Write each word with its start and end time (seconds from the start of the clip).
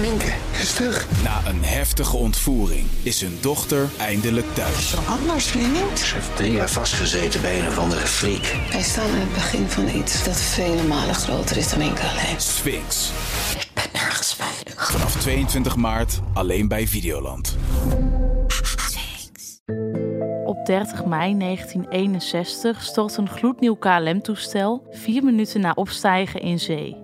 Minke 0.00 0.32
is 0.60 0.72
terug. 0.74 1.06
Na 1.22 1.40
een 1.46 1.64
heftige 1.64 2.16
ontvoering 2.16 2.86
is 3.02 3.20
hun 3.20 3.38
dochter 3.40 3.88
eindelijk 3.96 4.46
thuis. 4.54 4.94
Anders, 5.08 5.46
vriend. 5.46 5.98
Ze 5.98 6.14
heeft 6.14 6.36
drie 6.36 6.52
jaar 6.52 6.70
vastgezeten 6.70 7.40
bij 7.40 7.60
een 7.60 7.66
of 7.66 7.78
andere 7.78 8.06
freak. 8.06 8.72
Wij 8.72 8.82
staan 8.82 9.08
in 9.08 9.20
het 9.20 9.32
begin 9.32 9.68
van 9.68 9.88
iets 9.88 10.24
dat 10.24 10.40
vele 10.40 10.82
malen 10.82 11.14
groter 11.14 11.56
is 11.56 11.70
dan 11.70 11.78
Minke 11.78 12.02
alleen. 12.02 12.40
Sphinx. 12.40 13.10
Ik 13.60 13.68
ben 13.74 13.84
nergens 13.92 14.34
veilig. 14.34 14.90
Vanaf 14.90 15.16
22 15.16 15.76
maart 15.76 16.20
alleen 16.32 16.68
bij 16.68 16.86
Videoland. 16.86 17.56
Op 20.44 20.66
30 20.66 21.04
mei 21.04 21.38
1961 21.38 22.82
stort 22.82 23.16
een 23.16 23.28
gloednieuw 23.28 23.74
KLM-toestel 23.74 24.86
vier 24.90 25.24
minuten 25.24 25.60
na 25.60 25.72
opstijgen 25.74 26.40
in 26.40 26.58
zee. 26.58 26.96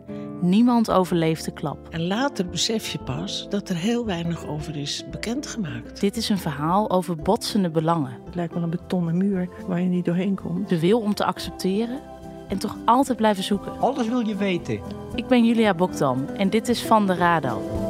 Niemand 0.44 0.90
overleeft 0.90 1.44
de 1.44 1.50
klap. 1.50 1.88
En 1.90 2.06
later 2.06 2.46
besef 2.46 2.88
je 2.88 2.98
pas 2.98 3.46
dat 3.48 3.68
er 3.68 3.76
heel 3.76 4.04
weinig 4.04 4.46
over 4.46 4.76
is 4.76 5.04
bekendgemaakt. 5.10 6.00
Dit 6.00 6.16
is 6.16 6.28
een 6.28 6.38
verhaal 6.38 6.90
over 6.90 7.16
botsende 7.16 7.70
belangen. 7.70 8.18
Het 8.24 8.34
lijkt 8.34 8.54
wel 8.54 8.62
een 8.62 8.70
betonnen 8.70 9.16
muur 9.16 9.48
waar 9.66 9.80
je 9.80 9.88
niet 9.88 10.04
doorheen 10.04 10.34
komt. 10.34 10.68
De 10.68 10.80
wil 10.80 11.00
om 11.00 11.14
te 11.14 11.24
accepteren 11.24 12.00
en 12.48 12.58
toch 12.58 12.76
altijd 12.84 13.16
blijven 13.16 13.44
zoeken. 13.44 13.80
Alles 13.80 14.08
wil 14.08 14.26
je 14.26 14.36
weten. 14.36 14.80
Ik 15.14 15.26
ben 15.26 15.44
Julia 15.44 15.74
Bokdam 15.74 16.24
en 16.36 16.50
dit 16.50 16.68
is 16.68 16.82
Van 16.82 17.06
de 17.06 17.14
Radar. 17.14 17.83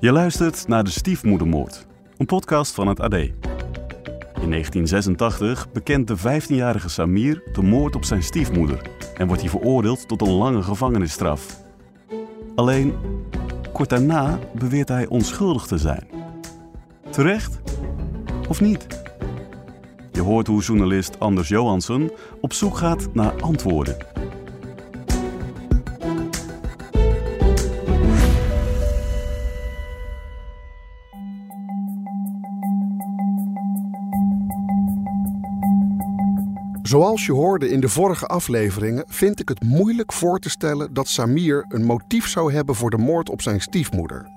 Je 0.00 0.12
luistert 0.12 0.68
naar 0.68 0.84
De 0.84 0.90
Stiefmoedermoord, 0.90 1.86
een 2.16 2.26
podcast 2.26 2.74
van 2.74 2.86
het 2.88 3.00
AD. 3.00 3.12
In 3.12 4.50
1986 4.50 5.72
bekent 5.72 6.08
de 6.08 6.18
15-jarige 6.18 6.88
Samir 6.88 7.42
de 7.52 7.62
moord 7.62 7.96
op 7.96 8.04
zijn 8.04 8.22
stiefmoeder 8.22 8.90
en 9.16 9.26
wordt 9.26 9.42
hij 9.42 9.50
veroordeeld 9.50 10.08
tot 10.08 10.20
een 10.20 10.32
lange 10.32 10.62
gevangenisstraf. 10.62 11.62
Alleen, 12.54 12.94
kort 13.72 13.88
daarna 13.88 14.38
beweert 14.54 14.88
hij 14.88 15.06
onschuldig 15.06 15.66
te 15.66 15.78
zijn. 15.78 16.08
Terecht 17.10 17.60
of 18.48 18.60
niet? 18.60 18.86
Je 20.12 20.20
hoort 20.20 20.46
hoe 20.46 20.62
journalist 20.62 21.18
Anders 21.18 21.48
Johansson 21.48 22.10
op 22.40 22.52
zoek 22.52 22.76
gaat 22.76 23.14
naar 23.14 23.42
antwoorden. 23.42 23.96
Zoals 36.90 37.26
je 37.26 37.32
hoorde 37.32 37.68
in 37.68 37.80
de 37.80 37.88
vorige 37.88 38.26
afleveringen, 38.26 39.04
vind 39.06 39.40
ik 39.40 39.48
het 39.48 39.62
moeilijk 39.62 40.12
voor 40.12 40.38
te 40.38 40.50
stellen 40.50 40.94
dat 40.94 41.08
Samir 41.08 41.64
een 41.68 41.84
motief 41.84 42.28
zou 42.28 42.52
hebben 42.52 42.74
voor 42.74 42.90
de 42.90 42.98
moord 42.98 43.30
op 43.30 43.42
zijn 43.42 43.60
stiefmoeder. 43.60 44.28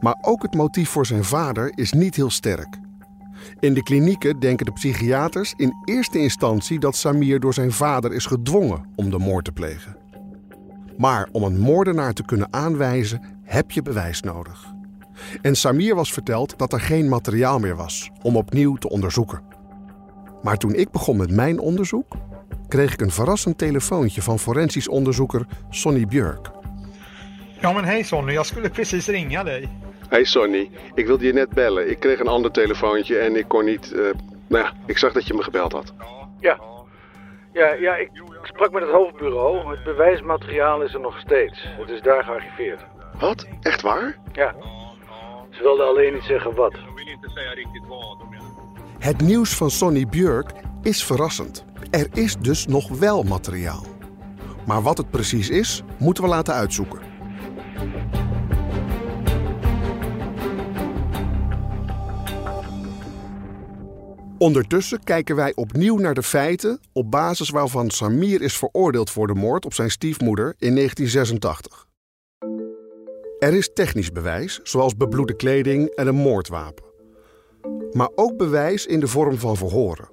Maar 0.00 0.18
ook 0.20 0.42
het 0.42 0.54
motief 0.54 0.88
voor 0.88 1.06
zijn 1.06 1.24
vader 1.24 1.72
is 1.74 1.92
niet 1.92 2.16
heel 2.16 2.30
sterk. 2.30 2.78
In 3.60 3.74
de 3.74 3.82
klinieken 3.82 4.40
denken 4.40 4.66
de 4.66 4.72
psychiaters 4.72 5.54
in 5.56 5.74
eerste 5.84 6.18
instantie 6.18 6.78
dat 6.78 6.96
Samir 6.96 7.40
door 7.40 7.54
zijn 7.54 7.72
vader 7.72 8.12
is 8.12 8.26
gedwongen 8.26 8.84
om 8.94 9.10
de 9.10 9.18
moord 9.18 9.44
te 9.44 9.52
plegen. 9.52 9.96
Maar 10.96 11.28
om 11.32 11.42
een 11.42 11.58
moordenaar 11.58 12.12
te 12.12 12.24
kunnen 12.24 12.52
aanwijzen, 12.52 13.22
heb 13.42 13.70
je 13.70 13.82
bewijs 13.82 14.20
nodig. 14.20 14.74
En 15.42 15.56
Samir 15.56 15.94
was 15.94 16.12
verteld 16.12 16.58
dat 16.58 16.72
er 16.72 16.80
geen 16.80 17.08
materiaal 17.08 17.58
meer 17.58 17.76
was 17.76 18.10
om 18.22 18.36
opnieuw 18.36 18.74
te 18.74 18.88
onderzoeken. 18.88 19.51
Maar 20.42 20.56
toen 20.56 20.74
ik 20.74 20.90
begon 20.90 21.16
met 21.16 21.30
mijn 21.30 21.58
onderzoek, 21.58 22.16
kreeg 22.68 22.92
ik 22.92 23.00
een 23.00 23.10
verrassend 23.10 23.58
telefoontje 23.58 24.22
van 24.22 24.38
forensisch 24.38 24.88
onderzoeker 24.88 25.46
Sonny 25.70 26.06
Björk. 26.06 26.50
Ja 27.60 27.72
men 27.72 27.84
hej 27.84 28.02
Sonny, 28.02 28.32
jag 28.32 28.46
skulle 28.46 28.70
precies 28.70 29.06
ringa 29.06 29.42
dig. 29.44 29.68
Hey 30.08 30.24
Sonny, 30.24 30.70
ik 30.94 31.06
wilde 31.06 31.26
je 31.26 31.32
net 31.32 31.48
bellen. 31.48 31.90
Ik 31.90 32.00
kreeg 32.00 32.20
een 32.20 32.28
ander 32.28 32.50
telefoontje 32.50 33.18
en 33.18 33.36
ik 33.36 33.48
kon 33.48 33.64
niet... 33.64 33.92
eh, 33.92 34.00
nou 34.46 34.64
ja, 34.64 34.72
ik 34.86 34.98
zag 34.98 35.12
dat 35.12 35.26
je 35.26 35.34
me 35.34 35.42
gebeld 35.42 35.72
had. 35.72 35.92
Ja, 36.40 36.60
ja, 37.52 37.72
ja 37.72 37.96
ik, 37.96 38.10
ik 38.14 38.46
sprak 38.46 38.72
met 38.72 38.82
het 38.82 38.92
hoofdbureau. 38.92 39.70
Het 39.70 39.84
bewijsmateriaal 39.84 40.82
is 40.82 40.94
er 40.94 41.00
nog 41.00 41.18
steeds. 41.18 41.64
Het 41.78 41.88
is 41.88 42.00
daar 42.00 42.24
gearchiveerd. 42.24 42.80
Wat? 43.18 43.46
Echt 43.60 43.82
waar? 43.82 44.18
Ja. 44.32 44.54
Ze 45.50 45.62
wilden 45.62 45.86
alleen 45.86 46.12
niet 46.12 46.22
zeggen 46.22 46.54
wat. 46.54 46.74
Het 49.02 49.20
nieuws 49.20 49.54
van 49.54 49.70
Sonny 49.70 50.06
Björk 50.06 50.52
is 50.82 51.04
verrassend. 51.04 51.64
Er 51.90 52.06
is 52.12 52.36
dus 52.36 52.66
nog 52.66 52.88
wel 52.88 53.22
materiaal. 53.22 53.86
Maar 54.66 54.82
wat 54.82 54.98
het 54.98 55.10
precies 55.10 55.48
is, 55.48 55.82
moeten 55.98 56.22
we 56.22 56.28
laten 56.28 56.54
uitzoeken. 56.54 57.00
Ondertussen 64.38 65.04
kijken 65.04 65.36
wij 65.36 65.52
opnieuw 65.54 65.96
naar 65.98 66.14
de 66.14 66.22
feiten 66.22 66.80
op 66.92 67.10
basis 67.10 67.50
waarvan 67.50 67.90
Samir 67.90 68.42
is 68.42 68.56
veroordeeld 68.56 69.10
voor 69.10 69.26
de 69.26 69.34
moord 69.34 69.64
op 69.64 69.74
zijn 69.74 69.90
stiefmoeder 69.90 70.54
in 70.58 70.74
1986. 70.74 71.86
Er 73.38 73.54
is 73.54 73.70
technisch 73.72 74.12
bewijs, 74.12 74.60
zoals 74.62 74.96
bebloede 74.96 75.36
kleding 75.36 75.88
en 75.88 76.06
een 76.06 76.14
moordwapen. 76.14 76.91
Maar 77.92 78.10
ook 78.14 78.36
bewijs 78.36 78.86
in 78.86 79.00
de 79.00 79.08
vorm 79.08 79.38
van 79.38 79.56
verhoren. 79.56 80.08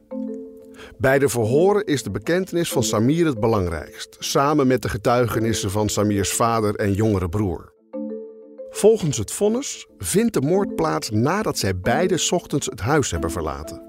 Bij 0.98 1.20
de 1.20 1.30
verhoren 1.30 1.86
is 1.86 2.04
de 2.04 2.12
bekentenis 2.12 2.72
van 2.72 2.84
Samir 2.84 3.26
het 3.26 3.40
belangrijkst, 3.40 4.16
samen 4.20 4.68
met 4.68 4.82
de 4.82 4.90
getuigenissen 4.90 5.72
van 5.72 5.90
Samirs 5.90 6.34
vader 6.34 6.76
en 6.76 6.94
jongere 6.94 7.30
broer. 7.30 7.74
Volgens 8.70 9.18
het 9.18 9.32
vonnis 9.32 9.88
vindt 9.98 10.34
de 10.34 10.42
moord 10.42 10.76
plaats 10.76 11.10
nadat 11.10 11.58
zij 11.58 11.78
beide 11.78 12.28
ochtends 12.30 12.66
het 12.66 12.80
huis 12.80 13.12
hebben 13.12 13.32
verlaten. 13.32 13.82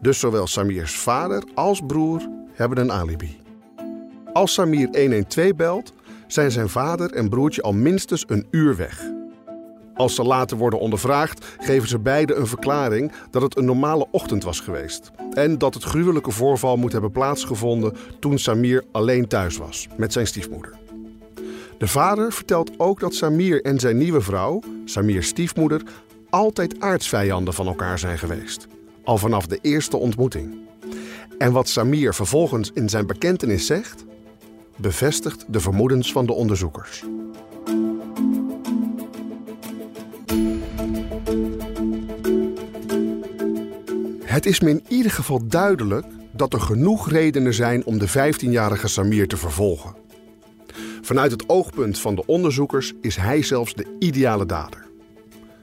Dus 0.00 0.18
zowel 0.18 0.46
Samirs 0.46 0.98
vader 0.98 1.42
als 1.54 1.80
broer 1.86 2.28
hebben 2.52 2.78
een 2.78 2.92
alibi. 2.92 3.38
Als 4.32 4.54
Samir 4.54 4.88
112 4.92 5.54
belt, 5.54 5.92
zijn 6.26 6.50
zijn 6.50 6.68
vader 6.68 7.12
en 7.12 7.28
broertje 7.28 7.62
al 7.62 7.72
minstens 7.72 8.24
een 8.26 8.46
uur 8.50 8.76
weg. 8.76 9.19
Als 10.00 10.14
ze 10.14 10.22
later 10.22 10.56
worden 10.56 10.78
ondervraagd, 10.78 11.46
geven 11.58 11.88
ze 11.88 11.98
beide 11.98 12.34
een 12.34 12.46
verklaring 12.46 13.12
dat 13.30 13.42
het 13.42 13.56
een 13.56 13.64
normale 13.64 14.06
ochtend 14.10 14.44
was 14.44 14.60
geweest. 14.60 15.10
En 15.32 15.58
dat 15.58 15.74
het 15.74 15.82
gruwelijke 15.82 16.30
voorval 16.30 16.76
moet 16.76 16.92
hebben 16.92 17.10
plaatsgevonden 17.10 17.96
toen 18.20 18.38
Samir 18.38 18.84
alleen 18.92 19.28
thuis 19.28 19.56
was 19.56 19.88
met 19.96 20.12
zijn 20.12 20.26
stiefmoeder. 20.26 20.78
De 21.78 21.86
vader 21.86 22.32
vertelt 22.32 22.70
ook 22.78 23.00
dat 23.00 23.14
Samir 23.14 23.62
en 23.62 23.78
zijn 23.78 23.96
nieuwe 23.98 24.20
vrouw, 24.20 24.60
Samirs 24.84 25.28
stiefmoeder, 25.28 25.82
altijd 26.30 26.80
aardsvijanden 26.80 27.54
van 27.54 27.66
elkaar 27.66 27.98
zijn 27.98 28.18
geweest. 28.18 28.66
Al 29.04 29.18
vanaf 29.18 29.46
de 29.46 29.58
eerste 29.62 29.96
ontmoeting. 29.96 30.58
En 31.38 31.52
wat 31.52 31.68
Samir 31.68 32.14
vervolgens 32.14 32.70
in 32.74 32.88
zijn 32.88 33.06
bekentenis 33.06 33.66
zegt, 33.66 34.04
bevestigt 34.76 35.44
de 35.48 35.60
vermoedens 35.60 36.12
van 36.12 36.26
de 36.26 36.32
onderzoekers. 36.32 37.04
Het 44.30 44.46
is 44.46 44.60
me 44.60 44.70
in 44.70 44.84
ieder 44.88 45.10
geval 45.10 45.46
duidelijk 45.46 46.06
dat 46.32 46.52
er 46.52 46.60
genoeg 46.60 47.10
redenen 47.10 47.54
zijn 47.54 47.84
om 47.84 47.98
de 47.98 48.08
15-jarige 48.08 48.88
Samir 48.88 49.28
te 49.28 49.36
vervolgen. 49.36 49.94
Vanuit 51.02 51.30
het 51.30 51.48
oogpunt 51.48 51.98
van 51.98 52.14
de 52.14 52.26
onderzoekers 52.26 52.92
is 53.00 53.16
hij 53.16 53.42
zelfs 53.42 53.74
de 53.74 53.96
ideale 53.98 54.46
dader. 54.46 54.86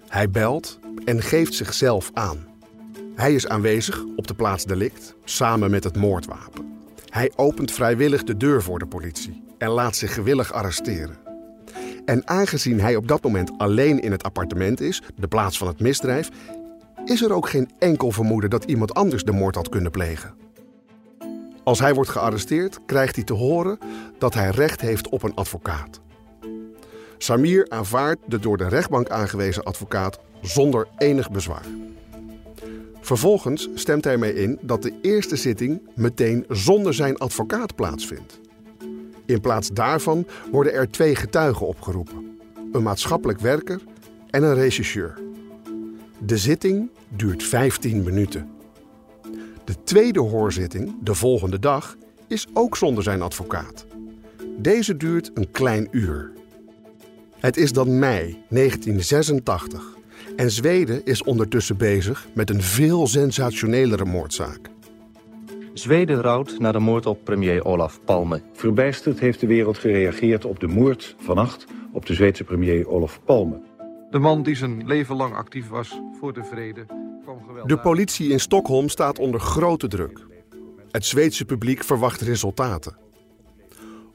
Hij 0.08 0.30
belt 0.30 0.80
en 1.06 1.22
geeft 1.22 1.54
zichzelf 1.54 2.12
aan. 2.14 2.46
Hij 3.16 3.34
is 3.34 3.48
aanwezig 3.48 4.04
op 4.16 4.28
de 4.28 4.34
plaats 4.34 4.66
delict 4.66 5.16
samen 5.24 5.72
met 5.72 5.84
het 5.84 5.96
moordwapen. 5.96 6.66
Hij 7.10 7.32
opent 7.36 7.72
vrijwillig 7.72 8.24
de 8.24 8.38
deur 8.38 8.64
voor 8.64 8.80
de 8.80 8.88
politie 8.88 9.44
en 9.58 9.70
laat 9.70 9.96
zich 9.96 10.14
gewillig 10.14 10.54
arresteren. 10.54 11.18
En 12.06 12.28
aangezien 12.28 12.80
hij 12.80 12.96
op 12.96 13.08
dat 13.08 13.24
moment 13.24 13.52
alleen 13.58 14.00
in 14.00 14.12
het 14.12 14.24
appartement 14.24 14.82
is, 14.82 15.02
de 15.16 15.28
plaats 15.28 15.58
van 15.58 15.68
het 15.68 15.80
misdrijf, 15.80 16.30
is 17.10 17.22
er 17.22 17.34
ook 17.34 17.50
geen 17.50 17.70
enkel 17.80 18.12
vermoeden 18.12 18.50
dat 18.50 18.64
iemand 18.64 18.94
anders 18.94 19.24
de 19.24 19.32
moord 19.32 19.56
had 19.56 19.70
kunnen 19.70 19.92
plegen. 19.92 20.34
Als 21.64 21.80
hij 21.80 21.94
wordt 21.94 22.10
gearresteerd, 22.10 22.80
krijgt 22.86 23.16
hij 23.16 23.24
te 23.24 23.34
horen 23.34 23.78
dat 24.18 24.34
hij 24.34 24.50
recht 24.50 24.82
heeft 24.82 25.10
op 25.10 25.24
een 25.24 25.36
advocaat. 25.36 26.02
Samir 27.18 27.70
aanvaardt 27.70 28.22
de 28.26 28.40
door 28.40 28.58
de 28.58 28.68
rechtbank 28.68 29.10
aangewezen 29.10 29.64
advocaat 29.64 30.20
zonder 30.42 30.88
enig 30.98 31.32
bezwaar. 31.32 31.66
Vervolgens 33.02 33.70
stemt 33.74 34.04
hij 34.04 34.18
mee 34.18 34.34
in 34.34 34.60
dat 34.62 34.82
de 34.82 35.00
eerste 35.02 35.36
zitting 35.36 35.82
meteen 35.96 36.46
zonder 36.50 36.94
zijn 36.94 37.18
advocaat 37.18 37.76
plaatsvindt. 37.76 38.40
In 39.26 39.42
plaats 39.42 39.70
daarvan 39.70 40.28
worden 40.52 40.74
er 40.74 40.92
twee 40.92 41.16
getuigen 41.16 41.68
opgeroepen: 41.68 42.40
een 42.72 42.84
maatschappelijk 42.84 43.40
werker 43.40 43.82
en 44.30 44.44
een 44.44 44.56
rechercheur. 44.56 45.20
De 46.20 46.38
zitting 46.38 46.90
duurt 47.10 47.44
15 47.44 48.04
minuten. 48.04 48.50
De 49.64 49.84
tweede 49.84 50.20
hoorzitting, 50.20 50.96
de 51.02 51.14
volgende 51.14 51.60
dag, 51.60 51.96
is 52.28 52.48
ook 52.54 52.78
zonder 52.78 53.04
zijn 53.04 53.22
advocaat. 53.22 53.86
Deze 54.58 54.98
duurt 54.98 55.32
een 55.34 55.52
klein 55.52 55.88
uur. 55.92 56.32
Het 57.40 57.58
is 57.58 57.72
dan 57.72 58.00
mei 58.00 58.44
1986 58.50 59.96
en 60.36 60.52
Zweden 60.52 61.06
is 61.06 61.24
ondertussen 61.24 61.78
bezig 61.78 62.28
met 62.34 62.50
een 62.50 62.62
veel 62.62 63.08
sensationelere 63.08 64.06
moordzaak. 64.06 64.70
Zweden 65.74 66.22
rouwt 66.22 66.60
na 66.60 66.72
de 66.72 66.80
moord 66.80 67.06
op 67.06 67.24
premier 67.24 67.66
Olaf 67.66 68.00
Palme. 68.06 68.42
Verbijsterd 68.54 69.20
heeft 69.20 69.40
de 69.40 69.48
wereld 69.48 69.78
gereageerd 69.78 70.46
op 70.46 70.60
de 70.60 70.68
moord 70.68 71.16
vannacht 71.20 71.66
op 71.92 72.06
de 72.06 72.14
Zweedse 72.14 72.44
premier 72.44 72.88
Olaf 72.88 73.20
Palme. 73.26 73.62
De 74.18 74.24
man 74.24 74.44
die 74.44 74.56
zijn 74.56 74.88
leven 74.88 75.16
lang 75.16 75.36
actief 75.36 75.70
was 75.70 76.02
voor 76.20 76.34
de 76.34 76.44
vrede. 76.44 76.86
kwam 77.24 77.44
geweld 77.48 77.70
De 77.70 77.80
politie 77.80 78.30
in 78.30 78.40
Stockholm 78.40 78.90
staat 78.90 79.20
onder 79.20 79.40
grote 79.40 79.88
druk. 79.88 80.26
Het 80.92 81.06
Zweedse 81.06 81.46
publiek 81.46 81.84
verwacht 81.84 82.22
resultaten. 82.22 82.98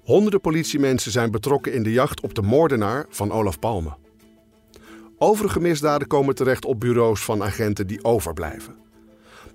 Honderden 0.04 0.40
politiemensen 0.40 1.12
zijn 1.12 1.30
betrokken 1.30 1.72
in 1.72 1.82
de 1.82 1.92
jacht 1.92 2.20
op 2.20 2.34
de 2.34 2.42
moordenaar 2.42 3.06
van 3.08 3.32
Olaf 3.32 3.58
Palme. 3.58 3.96
Overige 5.18 5.60
misdaden 5.60 6.08
komen 6.08 6.34
terecht 6.34 6.64
op 6.64 6.80
bureaus 6.80 7.20
van 7.20 7.42
agenten 7.42 7.86
die 7.86 8.04
overblijven. 8.04 8.74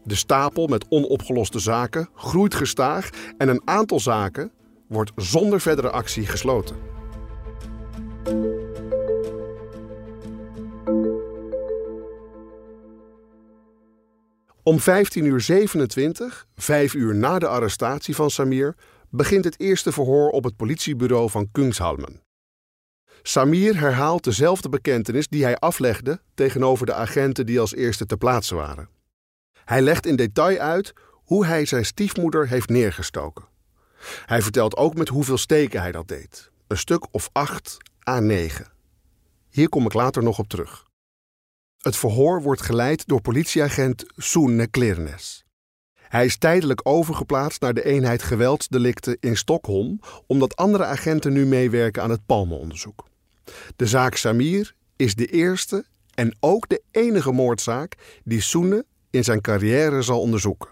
De 0.04 0.16
stapel 0.16 0.68
met 0.68 0.86
onopgeloste 0.90 1.60
zaken 1.60 2.10
groeit 2.16 2.56
gestaag 2.56 3.10
en 3.38 3.50
een 3.50 3.62
aantal 3.66 4.00
zaken 4.00 4.52
wordt 4.88 5.12
zonder 5.16 5.62
verdere 5.62 5.90
actie 5.90 6.26
gesloten. 6.26 6.76
Om 14.64 14.80
15 14.80 15.26
uur 15.26 15.42
27, 15.42 16.48
vijf 16.56 16.94
uur 16.94 17.16
na 17.16 17.40
de 17.40 17.48
arrestatie 17.48 18.16
van 18.16 18.30
Samir, 18.30 18.76
begint 19.10 19.44
het 19.44 19.60
eerste 19.60 19.92
verhoor 19.92 20.30
op 20.30 20.44
het 20.44 20.56
politiebureau 20.56 21.30
van 21.30 21.52
Kungshalmen. 21.52 22.22
Samir 23.22 23.80
herhaalt 23.80 24.24
dezelfde 24.24 24.70
bekentenis 24.70 25.28
die 25.28 25.44
hij 25.44 25.58
aflegde 25.58 26.22
tegenover 26.34 26.86
de 26.86 26.94
agenten 26.94 27.46
die 27.46 27.60
als 27.60 27.76
eerste 27.76 28.06
te 28.06 28.18
plaatse 28.18 28.56
waren. 28.56 28.90
Hij 29.66 29.82
legt 29.82 30.06
in 30.06 30.16
detail 30.16 30.58
uit 30.58 30.94
hoe 31.12 31.46
hij 31.46 31.66
zijn 31.66 31.86
stiefmoeder 31.86 32.48
heeft 32.48 32.70
neergestoken. 32.70 33.46
Hij 34.26 34.42
vertelt 34.42 34.78
ook 34.78 34.96
met 34.96 35.08
hoeveel 35.08 35.38
steken 35.38 35.82
hij 35.82 35.92
dat 35.92 36.08
deed. 36.08 36.52
Een 36.68 36.78
stuk 36.78 37.08
of 37.12 37.30
8 37.32 37.78
à 38.10 38.20
9. 38.20 38.77
Hier 39.58 39.70
kom 39.70 39.86
ik 39.86 39.94
later 39.94 40.24
nog 40.24 40.40
op 40.40 40.48
terug. 40.48 40.86
Het 41.78 41.96
verhoor 41.96 42.42
wordt 42.42 42.62
geleid 42.62 43.08
door 43.08 43.22
politieagent 43.22 44.06
Soene 44.16 44.68
Klernes. 44.68 45.46
Hij 45.96 46.26
is 46.26 46.38
tijdelijk 46.38 46.80
overgeplaatst 46.84 47.62
naar 47.62 47.74
de 47.74 47.86
eenheid 47.86 48.24
geweldsdelicten 48.24 49.18
in 49.20 49.38
Stockholm, 49.38 50.00
omdat 50.28 50.56
andere 50.56 50.84
agenten 50.84 51.34
nu 51.34 51.46
meewerken 51.46 52.04
aan 52.04 52.10
het 52.10 52.26
Palme-onderzoek. 52.26 53.08
De 53.76 53.88
zaak 53.88 54.16
Samir 54.16 54.76
is 54.96 55.16
de 55.16 55.26
eerste 55.26 55.86
en 56.14 56.38
ook 56.40 56.70
de 56.70 56.82
enige 56.92 57.32
moordzaak 57.32 58.20
die 58.24 58.42
Soene 58.42 58.86
in 59.10 59.24
zijn 59.24 59.42
carrière 59.42 60.02
zal 60.02 60.22
onderzoeken. 60.22 60.70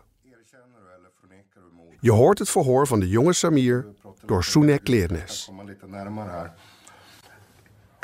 Je 2.00 2.12
hoort 2.12 2.40
het 2.40 2.50
verhoor 2.50 2.88
van 2.88 3.00
de 3.00 3.08
jonge 3.08 3.34
Samir 3.34 3.88
door 4.26 4.44
Soene 4.44 4.80
Klernes. 4.80 5.50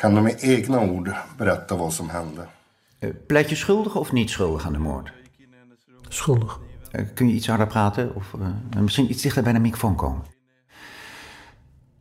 Kan 0.01 0.13
de 0.13 0.21
med 0.21 0.35
egna 0.39 0.79
ord 0.79 1.15
berätta 1.37 1.75
vad 1.75 1.93
som 1.93 2.09
hände? 2.09 2.47
Eh, 2.99 3.09
Pleit 3.27 3.49
je 3.49 3.55
schuldig 3.55 3.95
of 3.95 4.11
niet 4.11 4.29
schuldig 4.29 4.65
aan 4.65 4.73
de 4.73 4.79
moord? 4.79 5.11
Schuldig. 6.09 6.59
Eh, 6.91 7.05
Kun 7.13 7.27
je 7.27 7.33
iets 7.33 7.47
harder 7.47 7.67
praten 7.67 8.15
of 8.15 8.33
eh, 8.33 8.81
misschien 8.81 9.09
iets 9.09 9.21
dichter 9.21 9.43
bij 9.43 9.53
de 9.53 9.59
microfoon 9.59 9.95
komen? 9.95 10.21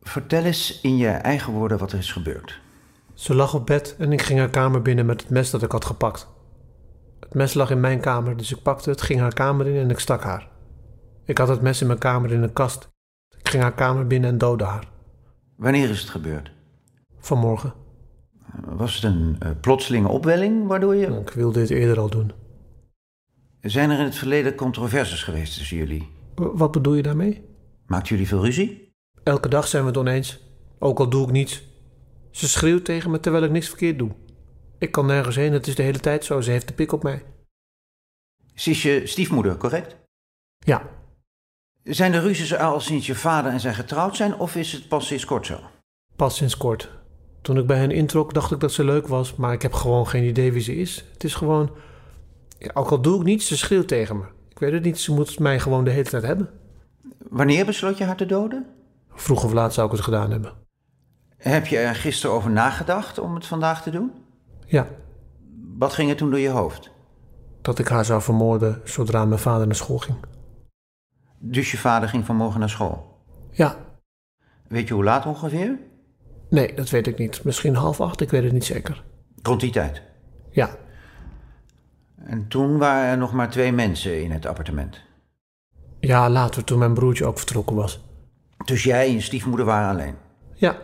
Vertel 0.02 0.44
eens 0.44 0.80
in 0.80 0.96
je 0.96 1.08
eigen 1.08 1.52
woorden 1.52 1.78
wat 1.78 1.92
er 1.92 1.98
is 1.98 2.12
gebeurd. 2.12 2.60
Ze 3.14 3.34
lag 3.34 3.54
op 3.54 3.66
bed 3.66 3.96
en 3.98 4.12
ik 4.12 4.22
ging 4.22 4.38
haar 4.38 4.50
kamer 4.50 4.82
binnen 4.82 5.06
met 5.06 5.20
het 5.20 5.30
mes 5.30 5.50
dat 5.50 5.62
ik 5.62 5.72
had 5.72 5.84
gepakt. 5.84 6.28
Het 7.20 7.34
mes 7.34 7.54
lag 7.54 7.70
in 7.70 7.80
mijn 7.80 8.00
kamer, 8.00 8.36
dus 8.36 8.52
ik 8.52 8.62
pakte 8.62 8.90
het, 8.90 9.02
ging 9.02 9.20
haar 9.20 9.34
kamer 9.34 9.66
in 9.66 9.76
en 9.76 9.90
ik 9.90 9.98
stak 9.98 10.22
haar. 10.22 10.48
Ik 11.24 11.38
had 11.38 11.48
het 11.48 11.60
mes 11.60 11.80
in 11.80 11.86
mijn 11.86 11.98
kamer 11.98 12.32
in 12.32 12.42
een 12.42 12.52
kast. 12.52 12.88
Ik 13.38 13.48
ging 13.48 13.62
haar 13.62 13.74
kamer 13.74 14.06
binnen 14.06 14.30
en 14.30 14.38
doodde 14.38 14.64
haar. 14.64 14.88
Wanneer 15.56 15.90
is 15.90 16.00
het 16.00 16.10
gebeurd? 16.10 16.50
Vanmorgen. 17.18 17.88
Was 18.64 18.94
het 18.94 19.04
een 19.04 19.36
eh, 19.38 19.50
plotselinge 19.60 20.08
opwelling 20.08 20.66
waardoor 20.66 20.94
je... 20.94 21.06
Ik 21.06 21.30
wilde 21.30 21.58
dit 21.58 21.70
eerder 21.70 21.98
al 21.98 22.10
doen. 22.10 22.32
Zijn 23.60 23.90
er 23.90 23.98
in 23.98 24.04
het 24.04 24.14
verleden 24.14 24.54
controversies 24.54 25.22
geweest 25.22 25.56
tussen 25.56 25.76
jullie? 25.76 26.08
W- 26.34 26.58
Wat 26.58 26.72
bedoel 26.72 26.94
je 26.94 27.02
daarmee? 27.02 27.44
Maakt 27.86 28.08
jullie 28.08 28.28
veel 28.28 28.44
ruzie? 28.44 28.94
Elke 29.22 29.48
dag 29.48 29.68
zijn 29.68 29.82
we 29.82 29.88
het 29.88 29.98
oneens. 29.98 30.40
Ook 30.78 30.98
al 30.98 31.08
doe 31.10 31.24
ik 31.26 31.32
niets. 31.32 31.62
Ze 32.30 32.48
schreeuwt 32.48 32.84
tegen 32.84 33.10
me 33.10 33.20
terwijl 33.20 33.44
ik 33.44 33.50
niks 33.50 33.68
verkeerd 33.68 33.98
doe. 33.98 34.10
Ik 34.78 34.92
kan 34.92 35.06
nergens 35.06 35.36
heen, 35.36 35.52
het 35.52 35.66
is 35.66 35.74
de 35.74 35.82
hele 35.82 35.98
tijd 36.00 36.24
zo. 36.24 36.40
Ze 36.40 36.50
heeft 36.50 36.68
de 36.68 36.74
pik 36.74 36.92
op 36.92 37.02
mij. 37.02 37.22
Ze 38.54 38.70
is 38.70 38.82
je 38.82 39.06
stiefmoeder, 39.06 39.56
correct? 39.56 39.96
Ja. 40.58 40.88
Zijn 41.82 42.12
de 42.12 42.20
ruzies 42.20 42.54
al 42.56 42.80
sinds 42.80 43.06
je 43.06 43.14
vader 43.14 43.52
en 43.52 43.60
zij 43.60 43.74
getrouwd 43.74 44.16
zijn 44.16 44.34
of 44.34 44.56
is 44.56 44.72
het 44.72 44.88
pas 44.88 45.06
sinds 45.06 45.24
kort 45.24 45.46
zo? 45.46 45.60
Pas 46.16 46.36
sinds 46.36 46.56
kort. 46.56 46.90
Toen 47.42 47.58
ik 47.58 47.66
bij 47.66 47.78
hen 47.78 47.90
introk, 47.90 48.34
dacht 48.34 48.52
ik 48.52 48.60
dat 48.60 48.72
ze 48.72 48.84
leuk 48.84 49.06
was, 49.06 49.34
maar 49.36 49.52
ik 49.52 49.62
heb 49.62 49.72
gewoon 49.72 50.06
geen 50.08 50.24
idee 50.24 50.52
wie 50.52 50.62
ze 50.62 50.76
is. 50.76 51.04
Het 51.12 51.24
is 51.24 51.34
gewoon. 51.34 51.70
Ja, 52.58 52.70
ook 52.74 52.90
al 52.90 53.00
doe 53.00 53.18
ik 53.18 53.24
niets, 53.26 53.46
ze 53.46 53.56
schreeuwt 53.56 53.88
tegen 53.88 54.16
me. 54.18 54.24
Ik 54.48 54.58
weet 54.58 54.72
het 54.72 54.82
niet, 54.82 54.98
ze 54.98 55.12
moet 55.12 55.38
mij 55.38 55.60
gewoon 55.60 55.84
de 55.84 55.90
hele 55.90 56.08
tijd 56.08 56.22
hebben. 56.22 56.50
Wanneer 57.28 57.66
besloot 57.66 57.98
je 57.98 58.04
haar 58.04 58.16
te 58.16 58.26
doden? 58.26 58.66
Vroeg 59.14 59.44
of 59.44 59.52
laat 59.52 59.74
zou 59.74 59.86
ik 59.86 59.92
het 59.92 60.02
gedaan 60.02 60.30
hebben. 60.30 60.52
Heb 61.36 61.66
je 61.66 61.78
er 61.78 61.94
gisteren 61.94 62.36
over 62.36 62.50
nagedacht 62.50 63.18
om 63.18 63.34
het 63.34 63.46
vandaag 63.46 63.82
te 63.82 63.90
doen? 63.90 64.12
Ja, 64.66 64.86
Wat 65.78 65.92
ging 65.92 66.10
er 66.10 66.16
toen 66.16 66.30
door 66.30 66.38
je 66.38 66.48
hoofd? 66.48 66.90
dat 67.62 67.78
ik 67.78 67.88
haar 67.88 68.04
zou 68.04 68.22
vermoorden 68.22 68.80
zodra 68.84 69.24
mijn 69.24 69.40
vader 69.40 69.66
naar 69.66 69.76
school 69.76 69.98
ging. 69.98 70.16
Dus 71.38 71.70
je 71.70 71.76
vader 71.78 72.08
ging 72.08 72.24
vanmorgen 72.26 72.60
naar 72.60 72.68
school? 72.68 73.18
Ja, 73.50 73.76
Weet 74.68 74.88
je 74.88 74.94
hoe 74.94 75.04
laat 75.04 75.26
ongeveer? 75.26 75.78
Nee, 76.50 76.74
dat 76.74 76.90
weet 76.90 77.06
ik 77.06 77.18
niet. 77.18 77.44
Misschien 77.44 77.74
half 77.74 78.00
acht, 78.00 78.20
ik 78.20 78.30
weet 78.30 78.42
het 78.42 78.52
niet 78.52 78.64
zeker. 78.64 79.04
Rond 79.42 79.60
die 79.60 79.70
tijd. 79.70 80.02
Ja, 80.50 80.70
En 82.24 82.48
toen 82.48 82.78
waren 82.78 83.10
er 83.10 83.18
nog 83.18 83.32
maar 83.32 83.50
twee 83.50 83.72
mensen 83.72 84.22
in 84.22 84.30
het 84.30 84.46
appartement. 84.46 85.00
ja 86.00 86.30
later 86.30 86.64
toen 86.64 86.78
mijn 86.78 86.94
broertje 86.94 87.24
ook 87.26 87.36
vertrokken 87.38 87.76
was. 87.76 88.00
Dus 88.64 88.82
jij 88.84 89.06
en 89.06 89.12
je 89.12 89.20
stiefmoeder 89.20 89.66
waren 89.66 89.88
alleen. 89.90 90.14
Ja, 90.54 90.76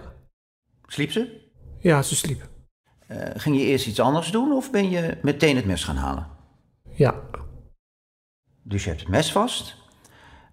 Sliep 0.87 1.11
ze? 1.11 1.50
ja, 1.79 2.02
ze 2.02 2.17
sliep. 2.17 2.49
Eh, 3.07 3.19
ging 3.35 3.57
je 3.57 3.62
eerst 3.64 3.87
iets 3.87 4.00
anders 4.00 4.31
doen 4.31 4.52
of 4.52 4.71
ben 4.71 4.91
je 4.91 5.19
meteen 5.23 5.57
het 5.57 5.64
mes 5.67 5.85
gaan 5.85 5.97
halen? 5.97 6.26
Ja, 6.91 7.14
Dus 8.62 8.83
je 8.83 8.88
hebt 8.88 9.00
het 9.00 9.11
mes 9.11 9.33
vast. 9.33 9.76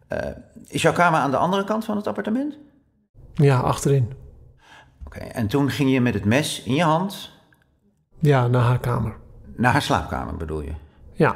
Eh, 0.08 0.30
is 0.68 0.82
jouw 0.82 0.94
kamer 0.94 1.20
aan 1.20 1.32
de 1.32 1.38
andere 1.38 1.64
kant 1.64 1.86
van 1.86 1.96
het 1.98 2.08
appartement? 2.08 2.58
ja, 3.34 3.60
achterin. 3.60 4.14
Oké, 5.16 5.20
en 5.26 5.48
toen 5.48 5.70
ging 5.70 5.92
je 5.92 6.02
met 6.02 6.14
het 6.14 6.26
mes 6.26 6.64
in 6.64 6.74
je 6.76 6.84
hand 6.84 7.32
Ja, 8.20 8.48
naar 8.48 8.62
haar 8.62 8.80
kamer. 8.80 9.16
naar 9.56 9.72
haar 9.72 9.82
slaapkamer, 9.82 10.38
bedoel 10.38 10.62
je? 10.62 10.74
Ja, 11.14 11.36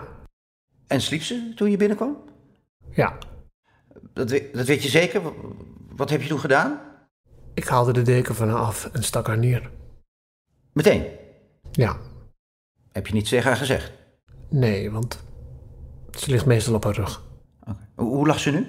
En 0.87 1.01
sliep 1.01 1.21
ze 1.21 1.51
toen 1.55 1.71
je 1.71 1.77
binnenkwam? 1.77 2.17
ja. 2.91 3.17
Dat, 4.13 4.29
dat 4.29 4.65
weet 4.65 4.83
je 4.83 4.89
zeker? 4.89 5.21
Wat, 5.95 6.09
heb 6.09 6.21
je 6.21 6.27
toen 6.27 6.39
gedaan? 6.39 6.79
Ik 7.53 7.67
haalde 7.67 7.93
de 7.93 8.01
deken 8.01 8.35
van 8.35 8.49
haar 8.49 8.59
af 8.59 8.85
en 8.85 9.03
stak 9.03 9.27
haar 9.27 9.37
neer. 9.37 9.71
Meteen? 10.73 11.05
Ja, 11.71 11.97
Heb 12.91 13.07
je 13.07 13.13
niets 13.13 13.29
tegen 13.29 13.47
haar 13.47 13.57
gezegd? 13.57 13.91
nee, 14.49 14.91
want 14.91 15.23
ze 16.11 16.31
ligt 16.31 16.45
meestal 16.45 16.73
op 16.73 16.83
haar 16.83 16.93
rug. 16.93 17.23
Hoe, 17.95 18.15
hoe 18.15 18.27
lag 18.27 18.39
ze 18.39 18.51
nu? 18.51 18.67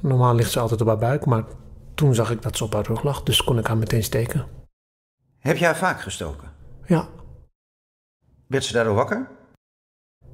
Normaal 0.00 0.34
ligt 0.34 0.50
ze 0.50 0.60
altijd 0.60 0.80
op 0.80 0.86
haar 0.86 0.98
buik, 0.98 1.24
maar 1.26 1.44
toen 1.98 2.14
zag 2.14 2.30
ik 2.30 2.42
dat 2.42 2.56
ze 2.56 2.64
op 2.64 2.72
haar 2.72 2.86
rug 2.86 3.02
lag, 3.02 3.22
dus 3.22 3.42
kon 3.44 3.58
ik 3.58 3.66
haar 3.66 3.76
meteen 3.76 4.02
steken. 4.02 4.46
Heb 5.38 5.56
je 5.56 5.64
haar 5.64 5.76
vaak 5.76 6.00
gestoken? 6.00 6.52
Ja, 6.86 7.08
Werd 8.46 8.64
ze 8.64 8.72
daardoor 8.72 8.94
wakker? 8.94 9.30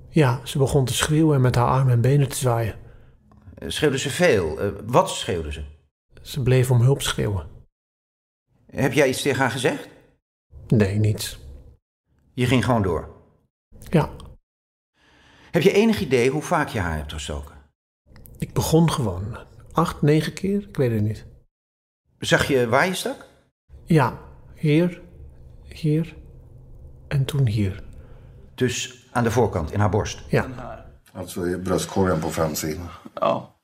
ja, 0.09 0.47
ze 0.47 0.59
begon 0.59 0.85
te 0.85 0.95
schreeuwen 0.95 1.35
en 1.35 1.41
met 1.41 1.55
haar 1.55 1.67
armen 1.67 1.93
en 1.93 2.01
benen 2.01 2.29
te 2.29 2.37
zwaaien. 2.37 2.79
Eh, 3.59 3.69
Schreeuwde 3.69 3.99
ze 3.99 4.11
veel? 4.11 4.61
Eh, 4.61 4.69
wat 4.85 5.11
schreeuwde 5.11 5.53
ze? 5.53 5.65
Ze 6.23 6.43
bleef 6.43 6.71
om 6.71 6.81
hulp 6.81 7.03
schreeuwen. 7.03 7.49
Heb 8.67 8.93
jij 8.93 9.09
iets 9.09 9.23
tegen 9.23 9.41
haar 9.41 9.51
gezegd? 9.51 9.89
Nee, 10.67 10.99
niets. 10.99 11.39
Je 12.35 12.47
ging 12.47 12.65
gewoon 12.65 12.83
door. 12.83 13.09
Ja, 13.91 14.11
Heb 15.51 15.63
je 15.63 15.73
enig 15.73 16.01
idee 16.01 16.31
hoe 16.31 16.43
vaak 16.43 16.69
je 16.69 16.79
haar 16.81 16.97
hebt 16.97 17.13
gestoken? 17.13 17.55
ik 18.39 18.53
begon 18.53 18.91
gewoon. 18.91 19.39
Acht, 19.73 20.03
negen 20.03 20.33
keer, 20.33 20.69
ik 20.69 20.77
weet 20.77 20.91
het 20.93 21.03
niet. 21.03 21.27
Zag 22.25 22.49
je 22.49 22.69
waar 22.69 22.87
je 22.87 22.95
stak? 22.95 23.27
Ja, 23.85 24.19
hier, 24.55 25.01
hier 25.69 26.17
en 27.09 27.25
toen 27.25 27.47
hier. 27.47 27.83
Dus 28.55 29.07
aan 29.13 29.25
de 29.25 29.31
voorkant, 29.31 29.73
in 29.73 29.81
haar 29.81 29.91
borst? 29.91 30.23
Ja. 30.29 30.47
Alltså 31.13 31.47
i 31.47 31.57
bröstkorgen 31.57 32.19
på 32.19 32.31
framsidan. 32.31 32.89
Ja, 33.15 33.55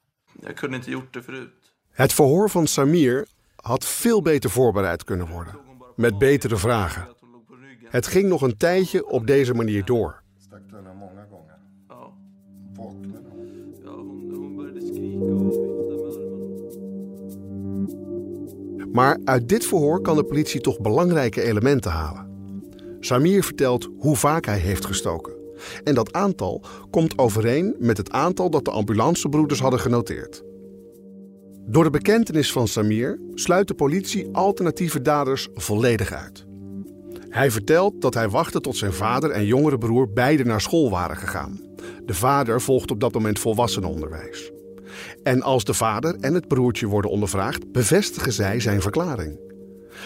jag 0.41 0.55
kunde 0.55 0.77
inte 0.77 0.91
gjort 0.91 1.13
det 1.13 1.23
förut. 1.23 1.51
Het 1.91 2.13
verhoor 2.13 2.51
van 2.51 2.67
Samir 2.67 3.27
had 3.57 3.85
veel 3.85 4.23
beter 4.23 4.51
voorbereid 4.51 5.05
kunnen 5.05 5.27
worden. 5.27 5.55
Met 5.97 6.19
betere 6.19 6.57
vragen. 6.57 7.09
Het 7.85 8.07
ging 8.07 8.29
nog 8.29 8.43
een 8.43 8.57
tijdje 8.57 9.07
op 9.07 9.27
deze 9.27 9.55
manier 9.55 9.85
door. 9.85 10.23
Maar 18.93 19.19
uit 19.25 19.49
dit 19.49 19.67
verhoor 19.67 20.01
kan 20.01 20.17
de 20.17 20.25
politie 20.25 20.61
toch 20.61 20.81
belangrijke 20.81 21.43
elementen 21.43 21.91
halen. 21.91 22.29
Samir 23.01 23.43
vertelt 23.45 23.89
hoe 23.99 24.17
vaak 24.17 24.47
hij 24.47 24.59
heeft 24.59 24.87
gestoken. 24.87 25.33
En 25.85 25.95
dat 25.95 26.13
aantal 26.13 26.65
komt 26.91 27.19
overeen 27.19 27.75
met 27.79 27.97
het 27.97 28.11
aantal 28.11 28.51
dat 28.51 28.65
de 28.65 28.71
ambulancebroeders 28.71 29.61
hadden 29.61 29.81
genoteerd. 29.81 30.43
Door 31.67 31.85
de 31.85 31.91
bekentenis 31.91 32.53
van 32.53 32.69
Samir 32.69 33.21
sluit 33.35 33.69
de 33.69 33.75
politie 33.75 34.29
alternatieve 34.33 35.03
daders 35.03 35.49
volledig 35.55 36.13
uit. 36.13 36.47
Hij 37.29 37.51
vertelt 37.51 38.01
dat 38.01 38.15
hij 38.15 38.29
wachtte 38.29 38.61
tot 38.61 38.77
zijn 38.77 38.93
vader 38.93 39.31
en 39.31 39.45
jongere 39.45 39.79
broer 39.79 40.13
beide 40.13 40.45
naar 40.45 40.61
school 40.61 40.91
waren 40.91 41.17
gegaan. 41.17 41.61
De 42.05 42.15
vader 42.15 42.61
volgt 42.61 42.91
op 42.91 43.01
dat 43.01 43.13
moment 43.13 43.39
volwassenenonderwijs. 43.39 44.53
En 45.23 45.43
als 45.43 45.65
de 45.65 45.75
vader 45.75 46.17
en 46.21 46.35
het 46.35 46.49
broertje 46.49 46.87
worden 46.87 47.11
ondervraagd, 47.11 47.73
bevestigen 47.73 48.33
zij 48.33 48.61
zijn 48.61 48.83
verklaring. 48.83 49.39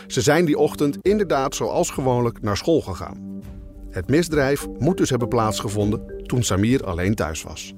Ze 0.06 0.20
zijn 0.20 0.44
die 0.44 0.58
ochtend 0.58 0.96
inderdaad 1.00 1.54
zoals 1.54 1.90
gewoonlijk 1.90 2.42
naar 2.42 2.56
school 2.56 2.80
gegaan. 2.80 3.42
Het 3.90 4.08
misdrijf 4.08 4.66
moet 4.78 4.96
dus 4.96 5.10
hebben 5.10 5.28
plaatsgevonden 5.28 6.22
toen 6.26 6.42
Samir 6.42 6.84
alleen 6.84 7.14
thuis 7.14 7.42
was. 7.42 7.74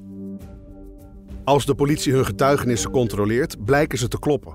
Als 1.44 1.66
de 1.66 1.74
politie 1.74 2.12
hun 2.12 2.24
getuigenissen 2.24 2.90
controleert, 2.90 3.64
blijken 3.64 3.98
ze 3.98 4.08
te 4.08 4.18
kloppen. 4.18 4.54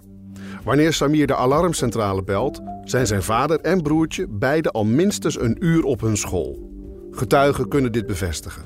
Wanneer 0.64 0.94
Samir 0.94 1.28
de 1.28 1.36
alarmcentrale 1.36 2.24
belt, 2.24 2.62
zijn 2.84 3.08
zijn 3.08 3.24
vader 3.24 3.60
en 3.60 3.82
broertje 3.82 4.28
beide 4.30 4.72
al 4.72 4.86
minstens 4.86 5.40
een 5.40 5.58
uur 5.60 5.84
op 5.84 6.02
hun 6.02 6.18
school. 6.18 6.70
Getuigen 7.12 7.68
kunnen 7.68 7.92
dit 7.92 8.06
bevestigen. 8.06 8.64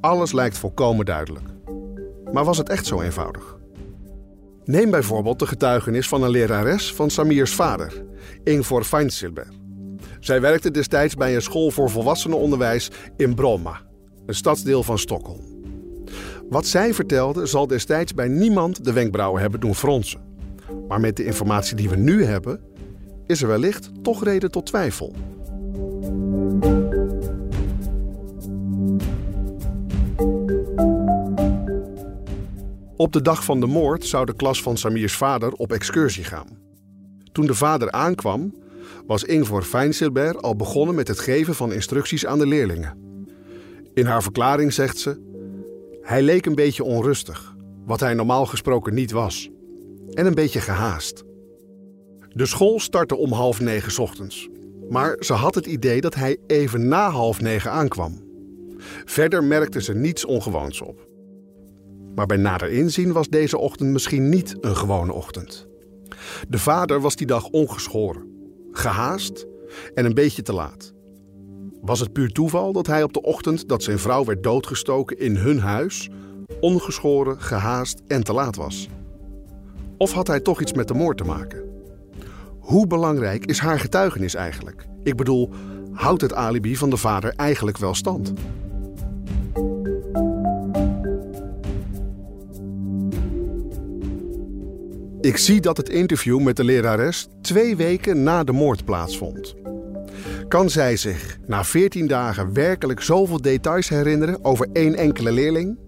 Alles 0.00 0.32
lijkt 0.32 0.58
volkomen 0.58 1.04
duidelijk. 1.04 1.48
Maar 2.32 2.44
was 2.44 2.58
het 2.58 2.68
echt 2.68 2.86
zo 2.86 3.00
eenvoudig? 3.00 3.58
Neem 4.64 4.90
bijvoorbeeld 4.90 5.38
de 5.38 5.46
getuigenis 5.46 6.08
van 6.08 6.22
een 6.22 6.30
lerares 6.30 6.94
van 6.94 7.10
Samirs 7.10 7.54
vader, 7.54 8.04
Ingvar 8.44 8.84
Feinsilber. 8.84 9.46
Zij 10.20 10.40
werkte 10.40 10.70
destijds 10.70 11.14
bij 11.14 11.34
een 11.34 11.42
school 11.42 11.70
voor 11.70 11.90
volwassenenonderwijs 11.90 12.90
in 13.16 13.34
Bromma, 13.34 13.80
een 14.26 14.34
stadsdeel 14.34 14.82
van 14.82 14.98
Stockholm. 14.98 15.58
Wat 16.48 16.66
zij 16.66 16.94
vertelde 16.94 17.46
zal 17.46 17.66
destijds 17.66 18.14
bij 18.14 18.28
niemand 18.28 18.84
de 18.84 18.92
wenkbrauwen 18.92 19.40
hebben 19.40 19.60
doen 19.60 19.74
fronsen. 19.74 20.20
Maar 20.88 21.00
met 21.00 21.16
de 21.16 21.24
informatie 21.24 21.76
die 21.76 21.88
we 21.88 21.96
nu 21.96 22.24
hebben, 22.24 22.60
is 23.26 23.42
er 23.42 23.48
wellicht 23.48 23.90
toch 24.02 24.24
reden 24.24 24.50
tot 24.50 24.66
twijfel. 24.66 25.14
Op 33.00 33.12
de 33.12 33.22
dag 33.22 33.44
van 33.44 33.60
de 33.60 33.66
moord 33.66 34.06
zou 34.06 34.26
de 34.26 34.34
klas 34.34 34.62
van 34.62 34.76
Samirs 34.76 35.16
vader 35.16 35.52
op 35.52 35.72
excursie 35.72 36.24
gaan. 36.24 36.58
Toen 37.32 37.46
de 37.46 37.54
vader 37.54 37.90
aankwam, 37.90 38.54
was 39.06 39.24
Ingvar 39.24 39.62
Feinsilber 39.62 40.36
al 40.40 40.56
begonnen 40.56 40.94
met 40.94 41.08
het 41.08 41.18
geven 41.18 41.54
van 41.54 41.72
instructies 41.72 42.26
aan 42.26 42.38
de 42.38 42.46
leerlingen. 42.46 42.98
In 43.94 44.06
haar 44.06 44.22
verklaring 44.22 44.72
zegt 44.72 44.98
ze: 44.98 45.20
Hij 46.02 46.22
leek 46.22 46.46
een 46.46 46.54
beetje 46.54 46.84
onrustig, 46.84 47.54
wat 47.86 48.00
hij 48.00 48.14
normaal 48.14 48.46
gesproken 48.46 48.94
niet 48.94 49.10
was, 49.10 49.50
en 50.10 50.26
een 50.26 50.34
beetje 50.34 50.60
gehaast. 50.60 51.24
De 52.28 52.46
school 52.46 52.80
startte 52.80 53.16
om 53.16 53.32
half 53.32 53.60
negen 53.60 54.02
ochtends, 54.02 54.48
maar 54.88 55.16
ze 55.20 55.32
had 55.32 55.54
het 55.54 55.66
idee 55.66 56.00
dat 56.00 56.14
hij 56.14 56.36
even 56.46 56.88
na 56.88 57.10
half 57.10 57.40
negen 57.40 57.70
aankwam. 57.70 58.28
Verder 59.04 59.44
merkte 59.44 59.82
ze 59.82 59.94
niets 59.94 60.24
ongewoons 60.24 60.80
op. 60.80 61.09
Maar 62.14 62.26
bij 62.26 62.36
nader 62.36 62.70
inzien 62.70 63.12
was 63.12 63.28
deze 63.28 63.58
ochtend 63.58 63.90
misschien 63.90 64.28
niet 64.28 64.56
een 64.60 64.76
gewone 64.76 65.12
ochtend. 65.12 65.68
De 66.48 66.58
vader 66.58 67.00
was 67.00 67.16
die 67.16 67.26
dag 67.26 67.48
ongeschoren, 67.48 68.22
gehaast 68.72 69.46
en 69.94 70.04
een 70.04 70.14
beetje 70.14 70.42
te 70.42 70.52
laat. 70.52 70.92
Was 71.80 72.00
het 72.00 72.12
puur 72.12 72.32
toeval 72.32 72.72
dat 72.72 72.86
hij 72.86 73.02
op 73.02 73.12
de 73.12 73.22
ochtend 73.22 73.68
dat 73.68 73.82
zijn 73.82 73.98
vrouw 73.98 74.24
werd 74.24 74.42
doodgestoken 74.42 75.18
in 75.18 75.36
hun 75.36 75.58
huis 75.58 76.10
ongeschoren, 76.60 77.40
gehaast 77.40 78.02
en 78.06 78.24
te 78.24 78.32
laat 78.32 78.56
was? 78.56 78.88
Of 79.96 80.12
had 80.12 80.26
hij 80.26 80.40
toch 80.40 80.60
iets 80.60 80.72
met 80.72 80.88
de 80.88 80.94
moord 80.94 81.16
te 81.16 81.24
maken? 81.24 81.62
Hoe 82.58 82.86
belangrijk 82.86 83.46
is 83.46 83.58
haar 83.58 83.78
getuigenis 83.78 84.34
eigenlijk? 84.34 84.86
Ik 85.02 85.16
bedoel, 85.16 85.50
houdt 85.92 86.20
het 86.20 86.34
alibi 86.34 86.76
van 86.76 86.90
de 86.90 86.96
vader 86.96 87.32
eigenlijk 87.36 87.78
wel 87.78 87.94
stand? 87.94 88.32
Ik 95.20 95.36
zie 95.36 95.60
dat 95.60 95.76
het 95.76 95.88
interview 95.88 96.40
met 96.40 96.56
de 96.56 96.64
lerares 96.64 97.28
twee 97.42 97.76
weken 97.76 98.22
na 98.22 98.44
de 98.44 98.52
moord 98.52 98.84
plaatsvond. 98.84 99.54
Kan 100.48 100.70
zij 100.70 100.96
zich 100.96 101.38
na 101.46 101.64
14 101.64 102.06
dagen 102.06 102.52
werkelijk 102.52 103.00
zoveel 103.00 103.40
details 103.40 103.88
herinneren 103.88 104.44
over 104.44 104.68
één 104.72 104.94
enkele 104.94 105.32
leerling? 105.32 105.78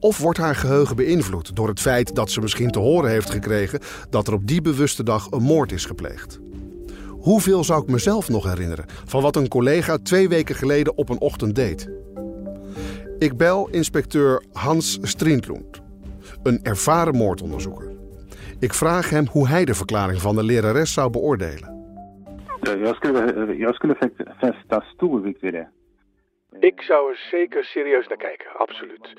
Of 0.00 0.18
wordt 0.18 0.38
haar 0.38 0.54
geheugen 0.54 0.96
beïnvloed 0.96 1.56
door 1.56 1.68
het 1.68 1.80
feit 1.80 2.14
dat 2.14 2.30
ze 2.30 2.40
misschien 2.40 2.70
te 2.70 2.78
horen 2.78 3.10
heeft 3.10 3.30
gekregen 3.30 3.80
dat 4.10 4.26
er 4.26 4.34
op 4.34 4.46
die 4.46 4.60
bewuste 4.60 5.02
dag 5.02 5.30
een 5.30 5.42
moord 5.42 5.72
is 5.72 5.84
gepleegd? 5.84 6.40
Hoeveel 7.08 7.64
zou 7.64 7.82
ik 7.82 7.88
mezelf 7.88 8.28
nog 8.28 8.44
herinneren 8.44 8.86
van 9.04 9.22
wat 9.22 9.36
een 9.36 9.48
collega 9.48 9.98
twee 10.02 10.28
weken 10.28 10.54
geleden 10.54 10.96
op 10.96 11.08
een 11.08 11.20
ochtend 11.20 11.54
deed? 11.54 11.88
Ik 13.18 13.36
bel 13.36 13.68
inspecteur 13.70 14.44
Hans 14.52 14.98
Strindlund, 15.02 15.80
een 16.42 16.62
ervaren 16.62 17.14
moordonderzoeker. 17.14 17.89
Ik 18.60 18.74
vraag 18.74 19.10
hem 19.10 19.26
hoe 19.26 19.48
hij 19.48 19.64
de 19.64 19.74
verklaring 19.74 20.20
van 20.20 20.34
de 20.34 20.44
lerares 20.44 20.92
zou 20.92 21.10
beoordelen. 21.10 21.68
Det. 25.50 25.68
Ik 26.60 26.82
zou 26.82 27.10
er 27.10 27.16
zeker 27.30 27.64
serieus 27.64 28.06
naar 28.06 28.18
kijken, 28.18 28.56
absoluut. 28.56 29.12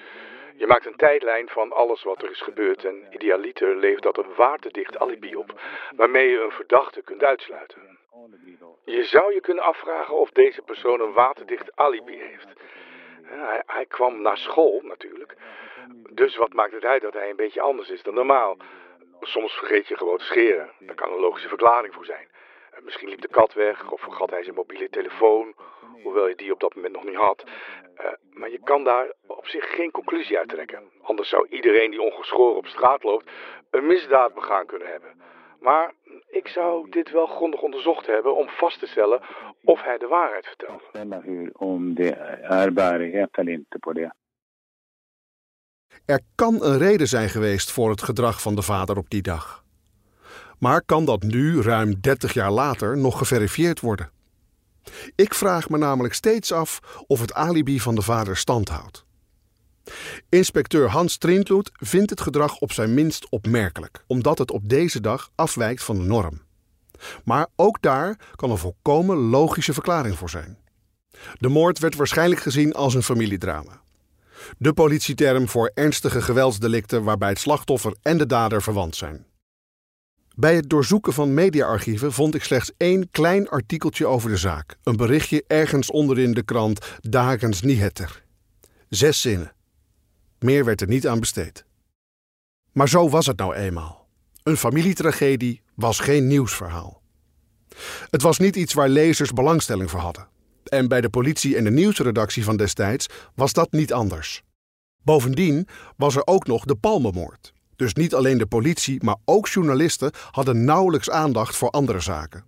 Je 0.55 0.67
maakt 0.67 0.85
een 0.85 0.95
tijdlijn 0.95 1.47
van 1.49 1.71
alles 1.71 2.03
wat 2.03 2.23
er 2.23 2.31
is 2.31 2.41
gebeurd 2.41 2.85
en 2.85 2.95
idealiter 3.09 3.75
levert 3.75 4.03
dat 4.03 4.17
een 4.17 4.33
waterdicht 4.37 4.99
alibi 4.99 5.35
op, 5.35 5.61
waarmee 5.95 6.29
je 6.29 6.43
een 6.43 6.51
verdachte 6.51 7.01
kunt 7.01 7.23
uitsluiten. 7.23 7.81
Je 8.85 9.03
zou 9.03 9.33
je 9.33 9.41
kunnen 9.41 9.63
afvragen 9.63 10.19
of 10.19 10.29
deze 10.29 10.61
persoon 10.61 11.01
een 11.01 11.13
waterdicht 11.13 11.75
alibi 11.75 12.17
heeft. 12.17 12.47
Hij, 13.23 13.63
hij 13.65 13.85
kwam 13.85 14.21
naar 14.21 14.37
school 14.37 14.81
natuurlijk, 14.83 15.35
dus 16.09 16.35
wat 16.35 16.53
maakt 16.53 16.73
het 16.73 16.85
uit 16.85 17.01
dat 17.01 17.13
hij 17.13 17.29
een 17.29 17.35
beetje 17.35 17.61
anders 17.61 17.89
is 17.89 18.03
dan 18.03 18.13
normaal? 18.13 18.57
Soms 19.21 19.53
vergeet 19.53 19.87
je 19.87 19.97
gewoon 19.97 20.17
te 20.17 20.23
scheren. 20.23 20.71
Daar 20.79 20.95
kan 20.95 21.11
een 21.11 21.19
logische 21.19 21.47
verklaring 21.47 21.93
voor 21.93 22.05
zijn. 22.05 22.27
Misschien 22.79 23.09
liep 23.09 23.21
de 23.21 23.27
kat 23.27 23.53
weg 23.53 23.91
of 23.91 24.01
vergat 24.01 24.29
hij 24.29 24.43
zijn 24.43 24.55
mobiele 24.55 24.89
telefoon, 24.89 25.53
hoewel 26.03 26.27
je 26.27 26.35
die 26.35 26.53
op 26.53 26.59
dat 26.59 26.75
moment 26.75 26.93
nog 26.93 27.03
niet 27.03 27.15
had. 27.15 27.43
Uh, 28.01 28.05
maar 28.29 28.49
je 28.49 28.59
kan 28.63 28.83
daar 28.83 29.11
op 29.27 29.47
zich 29.47 29.75
geen 29.75 29.91
conclusie 29.91 30.37
uit 30.37 30.49
trekken. 30.49 30.83
Anders 31.01 31.29
zou 31.29 31.47
iedereen 31.49 31.91
die 31.91 32.01
ongeschoren 32.01 32.55
op 32.55 32.65
straat 32.65 33.03
loopt 33.03 33.29
een 33.69 33.85
misdaad 33.85 34.33
begaan 34.33 34.65
kunnen 34.65 34.87
hebben. 34.87 35.21
Maar 35.59 35.93
ik 36.27 36.47
zou 36.47 36.89
dit 36.89 37.11
wel 37.11 37.25
grondig 37.25 37.61
onderzocht 37.61 38.05
hebben 38.05 38.35
om 38.35 38.49
vast 38.49 38.79
te 38.79 38.87
stellen 38.87 39.21
of 39.63 39.81
hij 39.81 39.97
de 39.97 40.07
waarheid 40.07 40.47
vertelde. 40.47 40.83
Er 46.05 46.21
kan 46.35 46.63
een 46.63 46.77
reden 46.77 47.07
zijn 47.07 47.29
geweest 47.29 47.71
voor 47.71 47.89
het 47.89 48.03
gedrag 48.03 48.41
van 48.41 48.55
de 48.55 48.61
vader 48.61 48.97
op 48.97 49.09
die 49.09 49.21
dag. 49.21 49.63
Maar 50.57 50.81
kan 50.85 51.05
dat 51.05 51.23
nu, 51.23 51.61
ruim 51.61 52.01
30 52.01 52.33
jaar 52.33 52.51
later, 52.51 52.97
nog 52.97 53.17
geverifieerd 53.17 53.79
worden? 53.79 54.11
Ik 55.15 55.33
vraag 55.33 55.69
me 55.69 55.77
namelijk 55.77 56.13
steeds 56.13 56.51
af 56.51 56.79
of 57.07 57.21
het 57.21 57.33
alibi 57.33 57.79
van 57.79 57.95
de 57.95 58.01
vader 58.01 58.37
standhoudt. 58.37 59.05
Inspecteur 60.29 60.89
Hans 60.89 61.17
Trindloed 61.17 61.71
vindt 61.73 62.09
het 62.09 62.21
gedrag 62.21 62.57
op 62.59 62.71
zijn 62.71 62.93
minst 62.93 63.29
opmerkelijk, 63.29 64.03
omdat 64.07 64.37
het 64.37 64.51
op 64.51 64.69
deze 64.69 65.01
dag 65.01 65.29
afwijkt 65.35 65.83
van 65.83 65.97
de 65.97 66.03
norm. 66.03 66.41
Maar 67.23 67.47
ook 67.55 67.81
daar 67.81 68.19
kan 68.35 68.51
een 68.51 68.57
volkomen 68.57 69.17
logische 69.17 69.73
verklaring 69.73 70.17
voor 70.17 70.29
zijn. 70.29 70.57
De 71.39 71.47
moord 71.47 71.79
werd 71.79 71.95
waarschijnlijk 71.95 72.41
gezien 72.41 72.73
als 72.73 72.93
een 72.93 73.03
familiedrama. 73.03 73.81
De 74.57 74.73
politieterm 74.73 75.47
voor 75.47 75.71
ernstige 75.73 76.21
geweldsdelicten 76.21 77.03
waarbij 77.03 77.29
het 77.29 77.39
slachtoffer 77.39 77.95
en 78.01 78.17
de 78.17 78.25
dader 78.25 78.61
verwant 78.61 78.95
zijn. 78.95 79.25
Bij 80.35 80.55
het 80.55 80.69
doorzoeken 80.69 81.13
van 81.13 81.33
mediaarchieven 81.33 82.13
vond 82.13 82.35
ik 82.35 82.43
slechts 82.43 82.71
één 82.77 83.11
klein 83.11 83.49
artikeltje 83.49 84.07
over 84.07 84.29
de 84.29 84.37
zaak. 84.37 84.77
Een 84.83 84.95
berichtje 84.95 85.43
ergens 85.47 85.91
onderin 85.91 86.33
de 86.33 86.43
krant 86.43 86.97
Dagens 86.99 87.61
Nyheter. 87.61 88.23
Zes 88.89 89.21
zinnen. 89.21 89.53
Meer 90.39 90.65
werd 90.65 90.81
er 90.81 90.87
niet 90.87 91.07
aan 91.07 91.19
besteed. 91.19 91.65
Maar 92.71 92.89
zo 92.89 93.09
was 93.09 93.25
het 93.25 93.37
nou 93.37 93.55
eenmaal. 93.55 94.07
Een 94.43 94.57
familietragedie 94.57 95.61
was 95.75 95.99
geen 95.99 96.27
nieuwsverhaal. 96.27 97.01
Het 98.09 98.21
was 98.21 98.37
niet 98.37 98.55
iets 98.55 98.73
waar 98.73 98.89
lezers 98.89 99.33
belangstelling 99.33 99.89
voor 99.89 99.99
hadden. 99.99 100.27
En 100.63 100.87
bij 100.87 101.01
de 101.01 101.09
politie 101.09 101.55
en 101.57 101.63
de 101.63 101.71
nieuwsredactie 101.71 102.43
van 102.43 102.57
destijds 102.57 103.07
was 103.35 103.53
dat 103.53 103.71
niet 103.71 103.93
anders. 103.93 104.43
Bovendien 105.03 105.67
was 105.97 106.15
er 106.15 106.21
ook 106.25 106.47
nog 106.47 106.65
de 106.65 106.75
Palmenmoord. 106.75 107.53
Dus 107.75 107.93
niet 107.93 108.15
alleen 108.15 108.37
de 108.37 108.45
politie, 108.45 109.03
maar 109.03 109.15
ook 109.25 109.47
journalisten 109.47 110.11
hadden 110.31 110.63
nauwelijks 110.65 111.09
aandacht 111.09 111.55
voor 111.55 111.69
andere 111.69 111.99
zaken. 111.99 112.43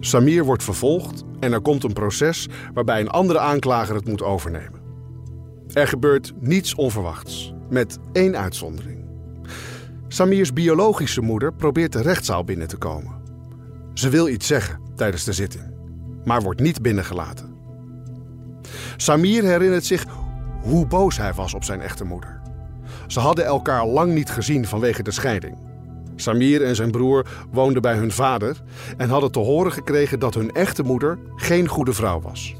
Samir 0.00 0.44
wordt 0.44 0.64
vervolgd 0.64 1.24
en 1.40 1.52
er 1.52 1.60
komt 1.60 1.84
een 1.84 1.92
proces 1.92 2.48
waarbij 2.74 3.00
een 3.00 3.10
andere 3.10 3.38
aanklager 3.38 3.94
het 3.94 4.08
moet 4.08 4.22
overnemen. 4.22 4.80
Er 5.72 5.88
gebeurt 5.88 6.32
niets 6.40 6.74
onverwachts, 6.74 7.52
met 7.68 7.98
één 8.12 8.36
uitzondering. 8.36 8.99
Samirs 10.12 10.52
biologische 10.52 11.20
moeder 11.20 11.52
probeert 11.52 11.92
de 11.92 12.02
rechtszaal 12.02 12.44
binnen 12.44 12.68
te 12.68 12.76
komen. 12.76 13.12
Ze 13.94 14.08
wil 14.08 14.28
iets 14.28 14.46
zeggen 14.46 14.80
tijdens 14.96 15.24
de 15.24 15.32
zitting, 15.32 15.64
maar 16.24 16.42
wordt 16.42 16.60
niet 16.60 16.82
binnengelaten. 16.82 17.54
Samir 18.96 19.44
herinnert 19.44 19.84
zich 19.84 20.06
hoe 20.62 20.86
boos 20.86 21.16
hij 21.16 21.32
was 21.32 21.54
op 21.54 21.64
zijn 21.64 21.80
echte 21.80 22.04
moeder. 22.04 22.40
Ze 23.06 23.20
hadden 23.20 23.44
elkaar 23.44 23.86
lang 23.86 24.12
niet 24.12 24.30
gezien 24.30 24.66
vanwege 24.66 25.02
de 25.02 25.10
scheiding. 25.10 25.56
Samir 26.16 26.64
en 26.64 26.76
zijn 26.76 26.90
broer 26.90 27.26
woonden 27.50 27.82
bij 27.82 27.94
hun 27.94 28.12
vader 28.12 28.62
en 28.96 29.08
hadden 29.08 29.32
te 29.32 29.38
horen 29.38 29.72
gekregen 29.72 30.18
dat 30.18 30.34
hun 30.34 30.50
echte 30.50 30.82
moeder 30.82 31.18
geen 31.36 31.68
goede 31.68 31.92
vrouw 31.92 32.20
was. 32.20 32.54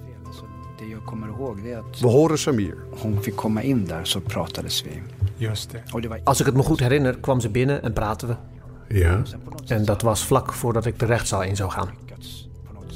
We 2.00 2.06
horen 2.06 2.38
Samir. 2.38 2.76
Hon 3.00 3.22
fick 3.22 3.36
komma 3.36 3.60
in 3.60 3.84
daar, 3.84 4.06
zo 4.06 4.20
pratades 4.20 4.82
we. 4.82 4.90
Just 5.36 5.70
Als 6.24 6.40
ik 6.40 6.46
het 6.46 6.54
me 6.54 6.62
goed 6.62 6.80
herinner, 6.80 7.18
kwam 7.18 7.40
ze 7.40 7.48
binnen 7.48 7.82
en 7.82 7.92
praten 7.92 8.28
we. 8.28 8.36
Ja. 8.94 9.22
En 9.66 9.84
dat 9.84 10.02
was 10.02 10.24
vlak 10.24 10.52
voordat 10.52 10.86
ik 10.86 10.98
de 10.98 11.06
rechtszaal 11.06 11.42
in 11.42 11.56
zou 11.56 11.70
gaan. 11.70 11.88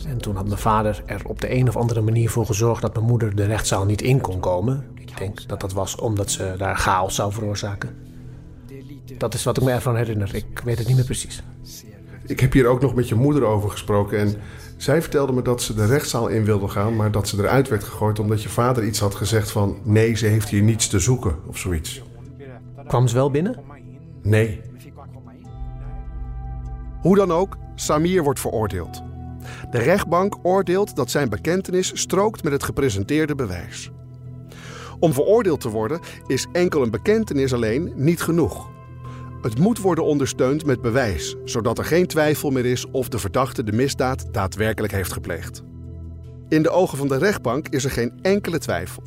En 0.07 0.19
toen 0.19 0.37
had 0.37 0.47
mijn 0.47 0.59
vader 0.59 1.03
er 1.07 1.23
op 1.27 1.41
de 1.41 1.55
een 1.55 1.69
of 1.69 1.77
andere 1.77 2.01
manier 2.01 2.31
voor 2.31 2.47
gezorgd 2.47 2.83
dat 2.83 2.95
mijn 2.95 3.07
moeder 3.07 3.37
de 3.37 3.45
rechtszaal 3.45 3.85
niet 3.85 4.03
in 4.03 4.21
kon 4.21 4.41
komen. 4.41 4.87
Ik 4.95 5.19
denk 5.19 5.49
dat 5.49 5.61
dat 5.61 5.73
was 5.73 5.97
omdat 5.97 6.31
ze 6.31 6.55
daar 6.59 6.77
chaos 6.77 7.15
zou 7.15 7.33
veroorzaken. 7.33 7.97
Dat 9.19 9.35
is 9.35 9.45
wat 9.45 9.57
ik 9.57 9.63
me 9.63 9.71
ervan 9.71 9.97
herinner. 9.97 10.35
Ik 10.35 10.61
weet 10.65 10.79
het 10.79 10.87
niet 10.87 10.97
meer 10.97 11.05
precies. 11.05 11.43
Ik 12.27 12.41
heb 12.41 12.53
hier 12.53 12.67
ook 12.67 12.81
nog 12.81 12.95
met 12.95 13.09
je 13.09 13.15
moeder 13.15 13.45
over 13.45 13.71
gesproken 13.71 14.19
en 14.19 14.35
zij 14.77 15.03
vertelde 15.03 15.33
me 15.33 15.43
dat 15.43 15.63
ze 15.63 15.75
de 15.75 15.87
rechtszaal 15.87 16.29
in 16.29 16.45
wilde 16.45 16.69
gaan, 16.69 16.97
maar 16.97 17.11
dat 17.11 17.29
ze 17.29 17.39
eruit 17.39 17.69
werd 17.69 17.85
gegooid 17.85 18.19
omdat 18.19 18.43
je 18.43 18.49
vader 18.49 18.85
iets 18.85 18.99
had 18.99 19.15
gezegd 19.15 19.51
van 19.51 19.79
nee, 19.83 20.15
ze 20.15 20.27
heeft 20.27 20.49
hier 20.49 20.63
niets 20.63 20.89
te 20.89 20.99
zoeken 20.99 21.37
of 21.47 21.59
zoiets. 21.59 22.03
Kwam 22.87 23.09
ze 23.09 23.15
wel 23.15 23.31
binnen? 23.31 23.61
Nee. 24.23 24.61
Hoe 27.01 27.17
dan 27.17 27.33
ook, 27.33 27.57
Samir 27.75 28.23
wordt 28.23 28.41
veroordeeld. 28.41 29.03
De 29.71 29.79
rechtbank 29.79 30.37
oordeelt 30.43 30.97
dat 30.97 31.11
zijn 31.11 31.29
bekentenis 31.29 31.91
strookt 31.95 32.43
met 32.43 32.53
het 32.53 32.63
gepresenteerde 32.63 33.35
bewijs. 33.35 33.91
Om 34.99 35.13
veroordeeld 35.13 35.61
te 35.61 35.69
worden 35.69 36.01
is 36.27 36.47
enkel 36.53 36.83
een 36.83 36.91
bekentenis 36.91 37.53
alleen 37.53 37.93
niet 37.95 38.23
genoeg. 38.23 38.73
Het 39.45 39.59
moet 39.59 39.79
worden 39.79 40.05
ondersteund 40.05 40.65
met 40.65 40.81
bewijs, 40.81 41.37
zodat 41.45 41.79
er 41.79 41.85
geen 41.85 42.07
twijfel 42.07 42.51
meer 42.51 42.65
is 42.65 42.91
of 42.91 43.09
de 43.09 43.19
verdachte 43.19 43.65
de 43.65 43.73
misdaad 43.73 44.27
daadwerkelijk 44.33 44.93
heeft 44.93 45.13
gepleegd. 45.13 45.63
In 46.49 46.63
de 46.63 46.71
ogen 46.71 46.99
van 46.99 47.09
de 47.09 47.19
rechtbank 47.19 47.69
is 47.69 47.85
er 47.85 47.91
geen 47.91 48.19
enkele 48.23 48.59
twijfel. 48.59 49.03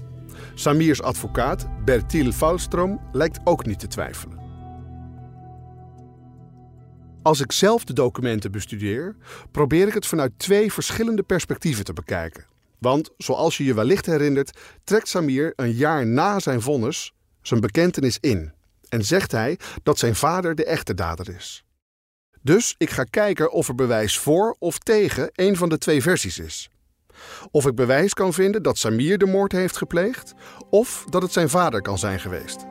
Samirs 0.54 1.02
advocaat, 1.02 1.68
Bertil 1.86 2.32
Falstrom, 2.32 3.02
lijkt 3.12 3.40
ook 3.44 3.66
niet 3.66 3.80
te 3.80 3.88
twijfelen. 3.88 4.40
Als 7.22 7.40
ik 7.40 7.52
zelf 7.52 7.84
de 7.84 7.94
documenten 7.94 8.52
bestudeer, 8.52 9.16
probeer 9.52 9.88
ik 9.88 9.94
het 9.94 10.06
vanuit 10.06 10.32
twee 10.38 10.74
verschillende 10.74 11.24
perspectieven 11.24 11.86
te 11.86 11.94
bekijken. 11.94 12.46
Want, 12.80 13.10
zoals 13.18 13.58
je 13.58 13.64
je 13.64 13.74
wellicht 13.74 14.06
herinnert, 14.06 14.58
trekt 14.84 15.08
Samir 15.08 15.54
een 15.56 15.74
jaar 15.74 16.06
na 16.06 16.40
zijn 16.40 16.62
vonnis 16.62 17.14
zijn 17.42 17.60
bekentenis 17.60 18.18
in 18.20 18.56
en 18.90 19.06
zegt 19.06 19.32
hij 19.32 19.60
dat 19.84 20.00
zijn 20.00 20.16
vader 20.16 20.56
de 20.56 20.66
echte 20.66 20.94
dader 20.94 21.36
is. 21.36 21.64
Dus 22.42 22.76
ik 22.78 22.90
ga 22.90 23.04
kijken 23.04 23.52
of 23.52 23.68
er 23.68 23.76
bewijs 23.76 24.18
voor 24.18 24.56
of 24.60 24.78
tegen 24.78 25.30
een 25.34 25.56
van 25.56 25.70
de 25.70 25.78
twee 25.78 26.02
versies 26.02 26.40
is. 26.40 26.70
Of 27.52 27.66
ik 27.66 27.76
bewijs 27.76 28.14
kan 28.14 28.34
vinden 28.34 28.64
dat 28.64 28.78
Samir 28.78 29.18
de 29.18 29.26
moord 29.26 29.52
heeft 29.52 29.78
gepleegd, 29.78 30.34
of 30.70 31.06
dat 31.10 31.22
het 31.22 31.32
zijn 31.32 31.50
vader 31.50 31.82
kan 31.82 31.98
zijn 31.98 32.20
geweest. 32.20 32.66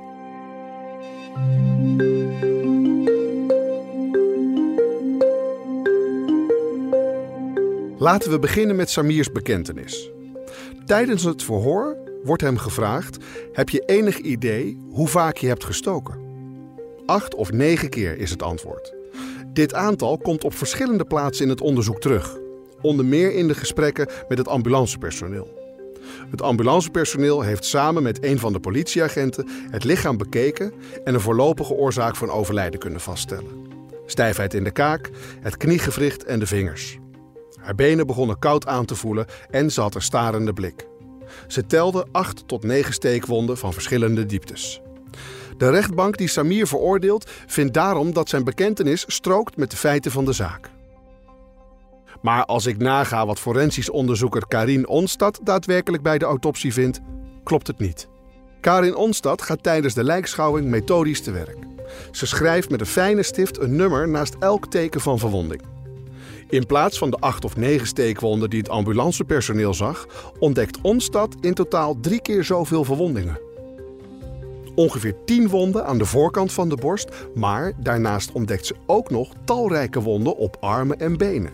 Laten 7.98 8.30
we 8.30 8.38
beginnen 8.38 8.76
met 8.76 8.90
Samirs 8.90 9.32
bekentenis. 9.32 10.10
Tijdens 10.86 11.22
het 11.22 11.42
verhoor 11.42 11.96
wordt 12.26 12.42
hem 12.42 12.58
gevraagd: 12.58 13.16
Heb 13.52 13.68
je 13.68 13.82
enig 13.86 14.18
idee 14.18 14.80
hoe 14.90 15.08
vaak 15.08 15.36
je 15.36 15.46
hebt 15.46 15.64
gestoken? 15.64 16.24
Acht 17.06 17.34
of 17.34 17.52
negen 17.52 17.88
keer 17.88 18.18
is 18.18 18.30
het 18.30 18.42
antwoord. 18.42 18.94
Dit 19.52 19.74
aantal 19.74 20.18
komt 20.18 20.44
op 20.44 20.54
verschillende 20.54 21.04
plaatsen 21.04 21.44
in 21.44 21.50
het 21.50 21.60
onderzoek 21.60 22.00
terug. 22.00 22.38
Onder 22.80 23.04
meer 23.04 23.34
in 23.34 23.48
de 23.48 23.54
gesprekken 23.54 24.08
met 24.28 24.38
het 24.38 24.48
ambulancepersoneel. 24.48 25.64
Het 26.30 26.42
ambulancepersoneel 26.42 27.42
heeft 27.42 27.64
samen 27.64 28.02
met 28.02 28.24
een 28.24 28.38
van 28.38 28.52
de 28.52 28.60
politieagenten 28.60 29.48
het 29.70 29.84
lichaam 29.84 30.16
bekeken 30.16 30.72
en 31.04 31.14
een 31.14 31.20
voorlopige 31.20 31.72
oorzaak 31.72 32.16
van 32.16 32.30
overlijden 32.30 32.80
kunnen 32.80 33.00
vaststellen. 33.00 33.64
Stijfheid 34.06 34.54
in 34.54 34.64
de 34.64 34.70
kaak, 34.70 35.10
het 35.40 35.56
kniegewricht 35.56 36.24
en 36.24 36.38
de 36.38 36.46
vingers. 36.46 36.98
Haar 37.60 37.74
benen 37.74 38.06
begonnen 38.06 38.38
koud 38.38 38.66
aan 38.66 38.84
te 38.84 38.94
voelen 38.94 39.26
en 39.50 39.70
ze 39.70 39.80
had 39.80 39.94
een 39.94 40.02
starende 40.02 40.52
blik. 40.52 40.86
Ze 41.46 41.66
telde 41.66 42.06
acht 42.12 42.48
tot 42.48 42.62
negen 42.62 42.92
steekwonden 42.92 43.58
van 43.58 43.72
verschillende 43.72 44.26
dieptes. 44.26 44.80
De 45.56 45.70
rechtbank 45.70 46.16
die 46.16 46.28
Samir 46.28 46.66
veroordeelt 46.66 47.30
vindt 47.46 47.74
daarom 47.74 48.12
dat 48.12 48.28
zijn 48.28 48.44
bekentenis 48.44 49.04
strookt 49.06 49.56
met 49.56 49.70
de 49.70 49.76
feiten 49.76 50.10
van 50.10 50.24
de 50.24 50.32
zaak. 50.32 50.70
Maar 52.22 52.44
als 52.44 52.66
ik 52.66 52.78
naga 52.78 53.26
wat 53.26 53.38
forensisch 53.38 53.90
onderzoeker 53.90 54.46
Karin 54.48 54.88
Onstad 54.88 55.40
daadwerkelijk 55.42 56.02
bij 56.02 56.18
de 56.18 56.24
autopsie 56.24 56.72
vindt, 56.72 57.00
klopt 57.44 57.66
het 57.66 57.78
niet. 57.78 58.08
Karin 58.60 58.96
Onstad 58.96 59.42
gaat 59.42 59.62
tijdens 59.62 59.94
de 59.94 60.04
lijkschouwing 60.04 60.66
methodisch 60.66 61.20
te 61.20 61.30
werk. 61.30 61.58
Ze 62.10 62.26
schrijft 62.26 62.70
met 62.70 62.80
een 62.80 62.86
fijne 62.86 63.22
stift 63.22 63.58
een 63.58 63.76
nummer 63.76 64.08
naast 64.08 64.36
elk 64.38 64.70
teken 64.70 65.00
van 65.00 65.18
verwonding. 65.18 65.75
In 66.48 66.66
plaats 66.66 66.98
van 66.98 67.10
de 67.10 67.16
acht 67.16 67.44
of 67.44 67.56
negen 67.56 67.86
steekwonden 67.86 68.50
die 68.50 68.58
het 68.58 68.68
ambulancepersoneel 68.68 69.74
zag, 69.74 70.06
ontdekt 70.38 70.80
Onstad 70.80 71.34
in 71.40 71.54
totaal 71.54 71.96
drie 72.00 72.20
keer 72.20 72.44
zoveel 72.44 72.84
verwondingen. 72.84 73.40
Ongeveer 74.74 75.14
tien 75.24 75.48
wonden 75.48 75.86
aan 75.86 75.98
de 75.98 76.04
voorkant 76.04 76.52
van 76.52 76.68
de 76.68 76.76
borst, 76.76 77.08
maar 77.34 77.72
daarnaast 77.76 78.32
ontdekt 78.32 78.66
ze 78.66 78.74
ook 78.86 79.10
nog 79.10 79.32
talrijke 79.44 80.00
wonden 80.00 80.36
op 80.36 80.56
armen 80.60 80.98
en 80.98 81.16
benen. 81.16 81.52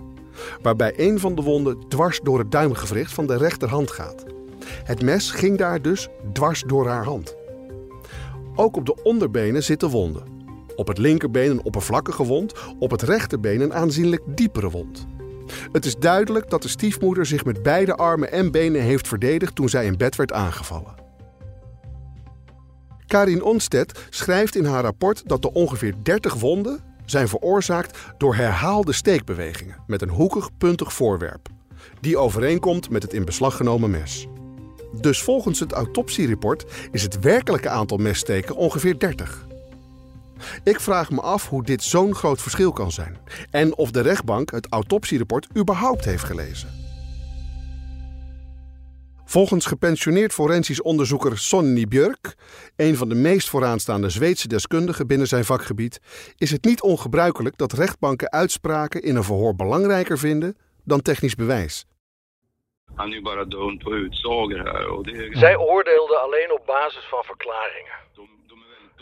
Waarbij 0.62 0.92
een 0.96 1.18
van 1.18 1.34
de 1.34 1.42
wonden 1.42 1.88
dwars 1.88 2.20
door 2.22 2.38
het 2.38 2.50
duimgewricht 2.50 3.12
van 3.12 3.26
de 3.26 3.36
rechterhand 3.36 3.90
gaat. 3.90 4.24
Het 4.84 5.02
mes 5.02 5.30
ging 5.30 5.58
daar 5.58 5.82
dus 5.82 6.08
dwars 6.32 6.62
door 6.66 6.88
haar 6.88 7.04
hand. 7.04 7.36
Ook 8.54 8.76
op 8.76 8.86
de 8.86 9.02
onderbenen 9.02 9.62
zitten 9.62 9.88
wonden. 9.88 10.31
Op 10.76 10.88
het 10.88 10.98
linkerbeen 10.98 11.50
een 11.50 11.64
oppervlakkige 11.64 12.24
wond, 12.24 12.52
op 12.78 12.90
het 12.90 13.02
rechterbeen 13.02 13.60
een 13.60 13.74
aanzienlijk 13.74 14.22
diepere 14.26 14.70
wond. 14.70 15.06
Het 15.72 15.84
is 15.84 15.96
duidelijk 15.96 16.50
dat 16.50 16.62
de 16.62 16.68
stiefmoeder 16.68 17.26
zich 17.26 17.44
met 17.44 17.62
beide 17.62 17.94
armen 17.94 18.32
en 18.32 18.50
benen 18.50 18.82
heeft 18.82 19.08
verdedigd 19.08 19.54
toen 19.54 19.68
zij 19.68 19.86
in 19.86 19.96
bed 19.96 20.16
werd 20.16 20.32
aangevallen. 20.32 20.94
Karin 23.06 23.42
Onstedt 23.42 24.06
schrijft 24.10 24.56
in 24.56 24.64
haar 24.64 24.82
rapport 24.82 25.22
dat 25.28 25.42
de 25.42 25.52
ongeveer 25.52 25.94
30 26.02 26.34
wonden 26.34 26.80
zijn 27.04 27.28
veroorzaakt 27.28 27.98
door 28.18 28.34
herhaalde 28.34 28.92
steekbewegingen 28.92 29.76
met 29.86 30.02
een 30.02 30.08
hoekig, 30.08 30.48
puntig 30.58 30.92
voorwerp, 30.92 31.48
die 32.00 32.16
overeenkomt 32.16 32.90
met 32.90 33.02
het 33.02 33.12
in 33.12 33.24
beslag 33.24 33.56
genomen 33.56 33.90
mes. 33.90 34.26
Dus 35.00 35.22
volgens 35.22 35.60
het 35.60 35.72
autopsierapport 35.72 36.64
is 36.90 37.02
het 37.02 37.18
werkelijke 37.18 37.68
aantal 37.68 37.96
messteken 37.96 38.56
ongeveer 38.56 38.98
30. 38.98 39.46
Ik 40.64 40.80
vraag 40.80 41.10
me 41.10 41.20
af 41.20 41.48
hoe 41.48 41.62
dit 41.62 41.82
zo'n 41.82 42.14
groot 42.14 42.42
verschil 42.42 42.72
kan 42.72 42.90
zijn 42.90 43.18
en 43.50 43.76
of 43.76 43.90
de 43.90 44.00
rechtbank 44.00 44.50
het 44.50 44.66
autopsierapport 44.70 45.46
überhaupt 45.56 46.04
heeft 46.04 46.24
gelezen. 46.24 46.80
Volgens 49.24 49.66
gepensioneerd 49.66 50.32
forensisch 50.32 50.82
onderzoeker 50.82 51.38
Sonny 51.38 51.86
Björk, 51.86 52.34
een 52.76 52.96
van 52.96 53.08
de 53.08 53.14
meest 53.14 53.48
vooraanstaande 53.48 54.08
Zweedse 54.08 54.48
deskundigen 54.48 55.06
binnen 55.06 55.26
zijn 55.26 55.44
vakgebied, 55.44 56.00
is 56.36 56.50
het 56.50 56.64
niet 56.64 56.82
ongebruikelijk 56.82 57.56
dat 57.56 57.72
rechtbanken 57.72 58.32
uitspraken 58.32 59.02
in 59.02 59.16
een 59.16 59.24
verhoor 59.24 59.54
belangrijker 59.54 60.18
vinden 60.18 60.56
dan 60.84 61.02
technisch 61.02 61.34
bewijs. 61.34 61.86
Zij 65.30 65.56
oordeelden 65.56 66.22
alleen 66.22 66.52
op 66.52 66.66
basis 66.66 67.04
van 67.04 67.24
verklaringen. 67.24 68.00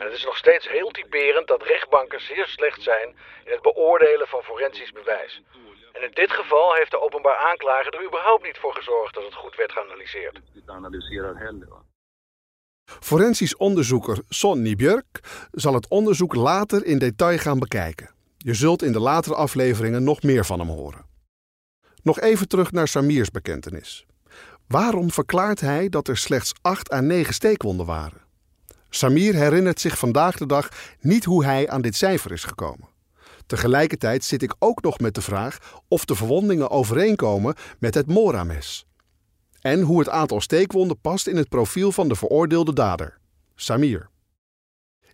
Het 0.04 0.12
is 0.12 0.24
nog 0.24 0.36
steeds 0.36 0.68
heel 0.68 0.90
typerend 0.90 1.46
dat 1.48 1.62
rechtbanken 1.62 2.20
zeer 2.20 2.46
slecht 2.46 2.82
zijn 2.82 3.08
in 3.44 3.52
het 3.52 3.62
beoordelen 3.62 4.26
van 4.28 4.42
forensisch 4.42 4.92
bewijs. 4.92 5.42
En 5.92 6.02
in 6.02 6.10
dit 6.14 6.30
geval 6.30 6.74
heeft 6.74 6.90
de 6.90 7.00
openbaar 7.00 7.36
aanklager 7.36 7.94
er 7.94 8.06
überhaupt 8.06 8.42
niet 8.42 8.58
voor 8.58 8.74
gezorgd 8.74 9.14
dat 9.14 9.24
het 9.24 9.34
goed 9.34 9.56
werd 9.56 9.72
geanalyseerd. 9.72 10.40
Forensisch 13.00 13.56
onderzoeker 13.56 14.18
Sonny 14.28 14.74
Björk 14.74 15.20
zal 15.50 15.74
het 15.74 15.88
onderzoek 15.88 16.34
later 16.34 16.84
in 16.84 16.98
detail 16.98 17.38
gaan 17.38 17.58
bekijken. 17.58 18.10
Je 18.36 18.54
zult 18.54 18.82
in 18.82 18.92
de 18.92 19.00
latere 19.00 19.34
afleveringen 19.34 20.04
nog 20.04 20.22
meer 20.22 20.44
van 20.44 20.58
hem 20.58 20.68
horen. 20.68 21.06
Nog 22.02 22.20
even 22.20 22.48
terug 22.48 22.72
naar 22.72 22.88
Samirs 22.88 23.30
bekentenis. 23.30 24.06
Waarom 24.68 25.10
verklaart 25.10 25.60
hij 25.60 25.88
dat 25.88 26.08
er 26.08 26.16
slechts 26.16 26.52
8 26.62 26.92
à 26.92 27.00
9 27.00 27.34
steekwonden 27.34 27.86
waren? 27.86 28.19
Samir 28.90 29.35
herinnert 29.35 29.81
zich 29.81 29.98
vandaag 29.98 30.37
de 30.37 30.46
dag 30.46 30.68
niet 31.00 31.24
hoe 31.24 31.44
hij 31.44 31.68
aan 31.68 31.83
dit 31.83 31.96
cijfer 31.96 32.33
is 32.33 32.44
gekomen. 32.44 32.88
Tegelijkertijd 33.46 34.24
zit 34.24 34.42
ik 34.42 34.55
ook 34.59 34.83
nog 34.83 34.98
met 34.98 35.14
de 35.14 35.20
vraag 35.20 35.83
of 35.88 36.05
de 36.05 36.14
verwondingen 36.14 36.70
overeenkomen 36.70 37.55
met 37.79 37.94
het 37.94 38.07
Mora-mes. 38.07 38.87
En 39.61 39.81
hoe 39.81 39.98
het 39.98 40.09
aantal 40.09 40.40
steekwonden 40.40 41.00
past 41.00 41.26
in 41.26 41.37
het 41.37 41.48
profiel 41.48 41.92
van 41.92 42.09
de 42.09 42.14
veroordeelde 42.14 42.72
dader, 42.72 43.18
Samir. 43.55 44.09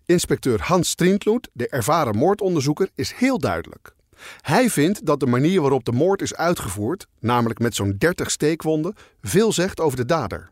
Inspecteur 0.05 0.61
Hans 0.61 0.89
Strindloed, 0.89 1.49
de 1.53 1.69
ervaren 1.69 2.17
moordonderzoeker, 2.17 2.89
is 2.95 3.13
heel 3.13 3.37
duidelijk. 3.37 3.95
Hij 4.41 4.69
vindt 4.69 5.05
dat 5.05 5.19
de 5.19 5.25
manier 5.25 5.61
waarop 5.61 5.85
de 5.85 5.91
moord 5.91 6.21
is 6.21 6.35
uitgevoerd, 6.35 7.07
namelijk 7.19 7.59
met 7.59 7.75
zo'n 7.75 7.95
30 7.97 8.31
steekwonden, 8.31 8.93
veel 9.21 9.51
zegt 9.51 9.79
over 9.79 9.97
de 9.97 10.05
dader. 10.05 10.51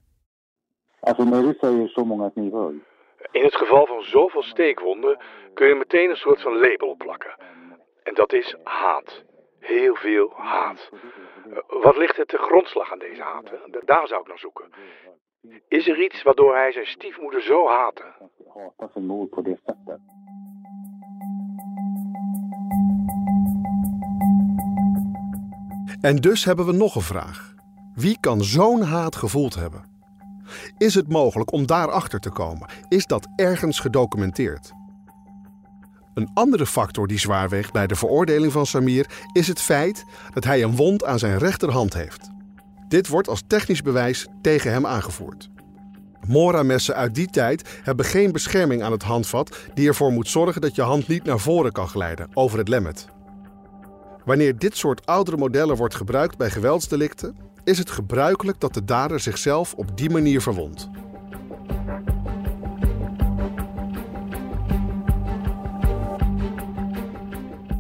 In 3.35 3.43
het 3.43 3.55
geval 3.55 3.85
van 3.85 4.03
zoveel 4.03 4.43
steekwonden 4.43 5.17
kun 5.53 5.67
je 5.67 5.75
meteen 5.75 6.09
een 6.09 6.15
soort 6.15 6.41
van 6.41 6.57
label 6.59 6.87
opplakken. 6.89 7.35
En 8.03 8.13
dat 8.13 8.33
is 8.33 8.55
haat. 8.63 9.23
Heel 9.59 9.95
veel 9.95 10.33
haat. 10.35 10.89
Eh, 11.49 11.57
Wat 11.81 11.97
ligt 11.97 12.17
er 12.17 12.25
te 12.25 12.37
grondslag 12.37 12.91
aan 12.91 12.99
deze 12.99 13.21
haat? 13.21 13.49
hè? 13.49 13.79
Daar 13.85 14.07
zou 14.07 14.21
ik 14.21 14.27
naar 14.27 14.39
zoeken. 14.39 14.69
Is 15.67 15.87
er 15.87 16.03
iets 16.03 16.23
waardoor 16.23 16.55
hij 16.55 16.71
zijn 16.71 16.85
stiefmoeder 16.87 17.41
zo 17.41 17.67
haatte? 17.67 18.03
En 26.01 26.15
dus 26.15 26.45
hebben 26.45 26.65
we 26.65 26.71
nog 26.71 26.95
een 26.95 27.01
vraag. 27.01 27.53
Wie 27.95 28.19
kan 28.19 28.41
zo'n 28.43 28.81
haat 28.81 29.15
gevoeld 29.15 29.55
hebben? 29.55 29.94
Is 30.77 30.93
het 30.93 31.09
mogelijk 31.09 31.51
om 31.51 31.65
daarachter 31.65 32.19
te 32.19 32.29
komen? 32.29 32.69
Is 32.87 33.05
dat 33.05 33.27
ergens 33.35 33.79
gedocumenteerd? 33.79 34.71
Een 36.13 36.29
andere 36.33 36.65
factor 36.65 37.07
die 37.07 37.19
zwaar 37.19 37.49
weegt 37.49 37.73
bij 37.73 37.87
de 37.87 37.95
veroordeling 37.95 38.51
van 38.51 38.65
Samir 38.65 39.09
is 39.33 39.47
het 39.47 39.61
feit 39.61 40.05
dat 40.33 40.43
hij 40.43 40.63
een 40.63 40.75
wond 40.75 41.05
aan 41.05 41.19
zijn 41.19 41.37
rechterhand 41.37 41.93
heeft. 41.93 42.29
Dit 42.87 43.07
wordt 43.07 43.27
als 43.27 43.43
technisch 43.47 43.81
bewijs 43.81 44.27
tegen 44.41 44.71
hem 44.71 44.85
aangevoerd. 44.85 45.49
Mora-messen 46.27 46.95
uit 46.95 47.15
die 47.15 47.27
tijd 47.27 47.79
hebben 47.83 48.05
geen 48.05 48.31
bescherming 48.31 48.83
aan 48.83 48.91
het 48.91 49.03
handvat 49.03 49.57
die 49.73 49.87
ervoor 49.87 50.11
moet 50.11 50.27
zorgen 50.27 50.61
dat 50.61 50.75
je 50.75 50.81
hand 50.81 51.07
niet 51.07 51.23
naar 51.23 51.39
voren 51.39 51.71
kan 51.71 51.87
glijden 51.87 52.27
over 52.33 52.57
het 52.57 52.67
lemmet. 52.67 53.07
Wanneer 54.25 54.57
dit 54.57 54.77
soort 54.77 55.05
oudere 55.05 55.37
modellen 55.37 55.75
wordt 55.75 55.95
gebruikt 55.95 56.37
bij 56.37 56.49
geweldsdelicten, 56.49 57.37
is 57.65 57.77
het 57.77 57.89
gebruikelijk 57.89 58.59
dat 58.59 58.73
de 58.73 58.85
dader 58.85 59.19
zichzelf 59.19 59.73
op 59.73 59.97
die 59.97 60.09
manier 60.09 60.41
verwondt. 60.41 60.89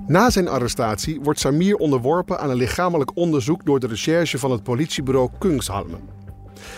Na 0.07 0.29
zijn 0.29 0.47
arrestatie 0.47 1.21
wordt 1.21 1.39
Samir 1.39 1.75
onderworpen 1.75 2.39
aan 2.39 2.49
een 2.49 2.55
lichamelijk 2.55 3.11
onderzoek 3.13 3.65
door 3.65 3.79
de 3.79 3.87
recherche 3.87 4.39
van 4.39 4.51
het 4.51 4.63
politiebureau 4.63 5.29
Kungshalmen. 5.39 6.09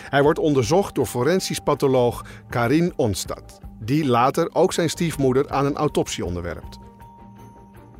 Hij 0.09 0.23
wordt 0.23 0.39
onderzocht 0.39 0.95
door 0.95 1.05
forensisch 1.05 1.59
patholoog 1.59 2.25
Karin 2.49 2.93
Onstad, 2.95 3.59
die 3.79 4.05
later 4.05 4.49
ook 4.53 4.73
zijn 4.73 4.89
stiefmoeder 4.89 5.49
aan 5.49 5.65
een 5.65 5.75
autopsie 5.75 6.25
onderwerpt. 6.25 6.77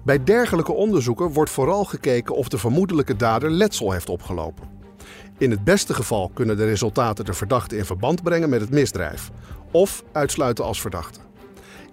Bij 0.03 0.23
dergelijke 0.23 0.73
onderzoeken 0.73 1.33
wordt 1.33 1.51
vooral 1.51 1.83
gekeken 1.83 2.35
of 2.35 2.47
de 2.47 2.57
vermoedelijke 2.57 3.15
dader 3.15 3.51
letsel 3.51 3.91
heeft 3.91 4.09
opgelopen. 4.09 4.76
In 5.37 5.51
het 5.51 5.63
beste 5.63 5.93
geval 5.93 6.31
kunnen 6.33 6.57
de 6.57 6.65
resultaten 6.65 7.25
de 7.25 7.33
verdachte 7.33 7.77
in 7.77 7.85
verband 7.85 8.23
brengen 8.23 8.49
met 8.49 8.61
het 8.61 8.69
misdrijf 8.69 9.31
of 9.71 10.03
uitsluiten 10.11 10.65
als 10.65 10.81
verdachte. 10.81 11.19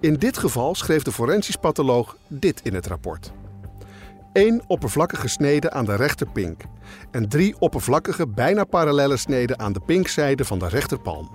In 0.00 0.14
dit 0.14 0.38
geval 0.38 0.74
schreef 0.74 1.02
de 1.02 1.12
forensisch 1.12 1.57
patholoog 1.57 2.16
dit 2.28 2.61
in 2.62 2.74
het 2.74 2.87
rapport. 2.87 3.33
Eén 4.33 4.62
oppervlakkige 4.66 5.28
snede 5.28 5.70
aan 5.70 5.85
de 5.85 5.94
rechterpink 5.94 6.62
en 7.11 7.28
drie 7.28 7.54
oppervlakkige, 7.59 8.26
bijna 8.26 8.64
parallelle 8.64 9.16
sneden 9.16 9.59
aan 9.59 9.72
de 9.72 9.80
pinkzijde 9.80 10.44
van 10.44 10.59
de 10.59 10.68
rechterpalm. 10.68 11.30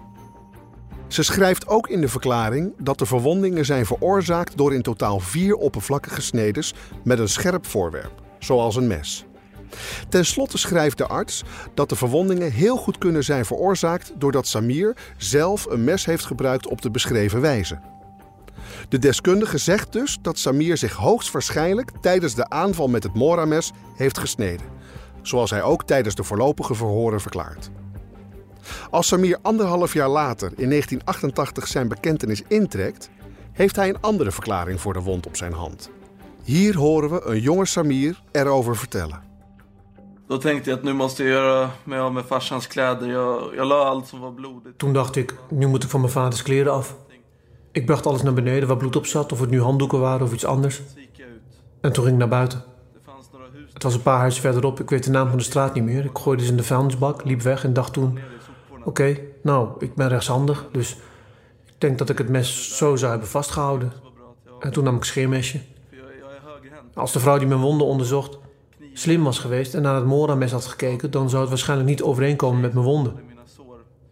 Ze 1.08 1.24
schrijft 1.24 1.68
ook 1.68 1.90
in 1.90 2.02
de 2.02 2.08
verklaring 2.08 2.74
dat 2.78 3.00
de 3.00 3.06
verwondingen 3.06 3.66
zijn 3.66 3.86
veroorzaakt 3.86 4.58
door 4.58 4.74
in 4.74 4.82
totaal 4.82 5.20
vier 5.20 5.56
oppervlakkige 5.56 6.22
snedes 6.22 6.74
met 7.04 7.20
een 7.20 7.30
scherp 7.30 7.66
voorwerp, 7.66 8.22
zoals 8.40 8.76
een 8.76 8.88
mes. 8.88 9.26
Ten 10.10 10.26
slotte 10.26 10.58
schrijft 10.58 10.98
de 10.98 11.08
arts 11.08 11.44
dat 11.74 11.90
de 11.90 11.96
verwondingen 11.96 12.52
heel 12.52 12.78
goed 12.78 12.98
kunnen 12.98 13.24
zijn 13.24 13.46
veroorzaakt 13.46 14.12
doordat 14.18 14.48
Samir 14.48 14.96
zelf 15.18 15.66
een 15.66 15.84
mes 15.84 16.06
heeft 16.06 16.26
gebruikt 16.26 16.68
op 16.68 16.82
de 16.82 16.92
beschreven 16.92 17.42
wijze. 17.42 17.80
De 18.90 19.00
deskundige 19.00 19.58
zegt 19.58 19.94
dus 19.94 20.18
dat 20.22 20.38
Samir 20.38 20.78
zich 20.78 20.94
hoogstwaarschijnlijk 20.94 21.92
tijdens 22.02 22.36
de 22.36 22.50
aanval 22.50 22.88
met 22.88 23.04
het 23.04 23.14
Mora-mes 23.14 23.72
heeft 23.96 24.18
gesneden, 24.18 24.66
zoals 25.22 25.50
hij 25.50 25.62
ook 25.62 25.84
tijdens 25.84 26.16
de 26.16 26.24
voorlopige 26.24 26.76
verhoren 26.76 27.22
verklaart. 27.22 27.70
Als 28.90 29.08
Samir 29.08 29.38
anderhalf 29.42 29.94
jaar 29.94 30.10
later 30.10 30.52
in 30.56 30.70
1988 30.70 31.68
zijn 31.68 31.88
bekentenis 31.88 32.42
intrekt, 32.48 33.10
heeft 33.52 33.76
hij 33.76 33.90
een 33.90 34.02
andere 34.02 34.32
verklaring 34.32 34.82
voor 34.82 34.94
de 34.94 35.02
wond 35.02 35.28
op 35.28 35.36
zijn 35.36 35.54
hand. 35.54 35.90
Hier 36.44 36.78
horen 36.78 37.10
we 37.10 37.22
een 37.26 37.42
jonge 37.42 37.66
Samir 37.66 38.22
erover 38.32 38.76
vertellen. 38.76 39.29
Då 40.30 40.38
tänkte 40.38 40.70
jag 40.70 40.78
att 40.78 40.86
nu 40.86 40.94
måste 40.94 41.24
jag 41.24 41.32
göra 41.32 41.70
mig 41.84 42.00
av 42.00 42.14
med 42.14 42.26
farsans 42.26 42.68
kläder. 42.68 43.08
Jag, 43.08 43.56
jag 43.56 43.68
la 43.68 43.88
allt 43.88 44.08
som 44.08 44.20
var 44.20 44.32
blodigt. 44.32 44.78
Toen 44.78 44.94
dacht 44.94 45.16
ik, 45.16 45.34
nu 45.50 45.68
moet 45.68 45.84
ik 45.84 45.90
van 45.90 46.00
mijn 46.00 46.12
vaders 46.12 46.42
kleren 46.42 46.74
af. 46.74 46.96
Ik 47.72 47.86
bracht 47.86 48.06
alles 48.06 48.22
naar 48.22 48.34
beneden 48.34 48.68
waar 48.68 48.78
bloed 48.78 48.96
op 48.96 49.06
zat, 49.06 49.32
of 49.32 49.40
het 49.40 49.50
nu 49.50 49.62
handdoeken 49.62 50.00
waren 50.00 50.26
of 50.26 50.34
iets 50.34 50.46
anders. 50.46 50.82
En 51.82 51.94
toen 51.94 52.04
ging 52.04 52.16
ik 52.16 52.20
naar 52.20 52.30
buiten. 52.30 52.64
Het 53.74 53.84
was 53.84 53.94
een 53.94 54.02
paar 54.02 54.20
huizen 54.20 54.42
verderop, 54.42 54.80
ik 54.80 54.90
weet 54.90 55.04
de 55.04 55.10
naam 55.10 55.28
van 55.30 55.38
de 55.38 55.44
straat 55.44 55.74
niet 55.74 55.84
meer. 55.84 56.06
Ik 56.06 56.18
gooide 56.18 56.44
ze 56.44 56.50
in 56.50 56.58
de 56.58 56.64
vuilnisbak, 56.64 57.24
liep 57.24 57.42
weg 57.42 57.64
en 57.64 57.74
dacht 57.74 57.94
toen... 57.94 58.20
Oké, 58.84 59.18
nou, 59.44 59.70
ik 59.80 59.96
ben 59.96 60.08
rechtshandig, 60.08 60.68
dus 60.72 60.98
ik 61.66 61.76
denk 61.78 61.98
dat 61.98 62.10
ik 62.10 62.18
het 62.18 62.30
mes 62.30 62.78
zo 62.78 62.96
zou 62.96 63.12
hebben 63.12 63.30
vastgehouden. 63.30 63.94
En 64.60 64.72
toen 64.72 64.84
nam 64.84 64.94
ik 64.94 65.00
een 65.00 65.06
scheermesje. 65.06 65.62
Als 66.94 67.12
de 67.14 67.20
vrouw 67.20 67.38
die 67.38 67.48
mijn 67.48 67.62
wonden 67.62 67.88
onderzocht 67.88 68.38
slim 68.94 69.24
was 69.24 69.40
geweest 69.40 69.74
en 69.74 69.82
naar 69.82 69.96
het 69.96 70.06
Mora-mes 70.06 70.52
had 70.52 70.66
gekeken... 70.66 71.12
dan 71.12 71.30
zou 71.30 71.42
het 71.42 71.50
waarschijnlijk 71.50 71.90
niet 71.90 72.02
overeenkomen 72.02 72.62
met 72.62 72.74
mijn 72.74 72.86
wonden. 72.86 73.14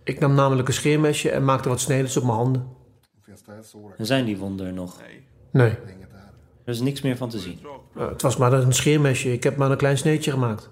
Ik 0.04 0.20
nam 0.20 0.34
namelijk 0.34 0.68
een 0.68 0.74
scheermesje 0.74 1.30
en 1.32 1.44
maakte 1.46 1.70
wat 1.70 1.80
snedes 1.80 2.18
op 2.18 2.24
mijn 2.24 2.36
handen. 2.36 2.68
En 3.98 4.06
zijn 4.06 4.26
die 4.26 4.38
wonden 4.38 4.66
er 4.68 4.74
nog? 4.74 5.02
Nee, 5.52 5.70
Er 5.70 6.74
is 6.74 6.80
niks 6.80 7.02
meer 7.02 7.18
van 7.18 7.30
te 7.30 7.40
zien. 7.40 7.60
eh, 7.96 8.10
het 8.10 8.22
was 8.22 8.38
maar 8.38 8.54
een 8.54 8.74
scheermesje. 8.74 9.32
Ik 9.32 9.44
heb 9.44 9.58
maar 9.58 9.72
een 9.72 9.78
klein 9.78 9.98
sneetje 9.98 10.32
gemaakt. 10.32 10.70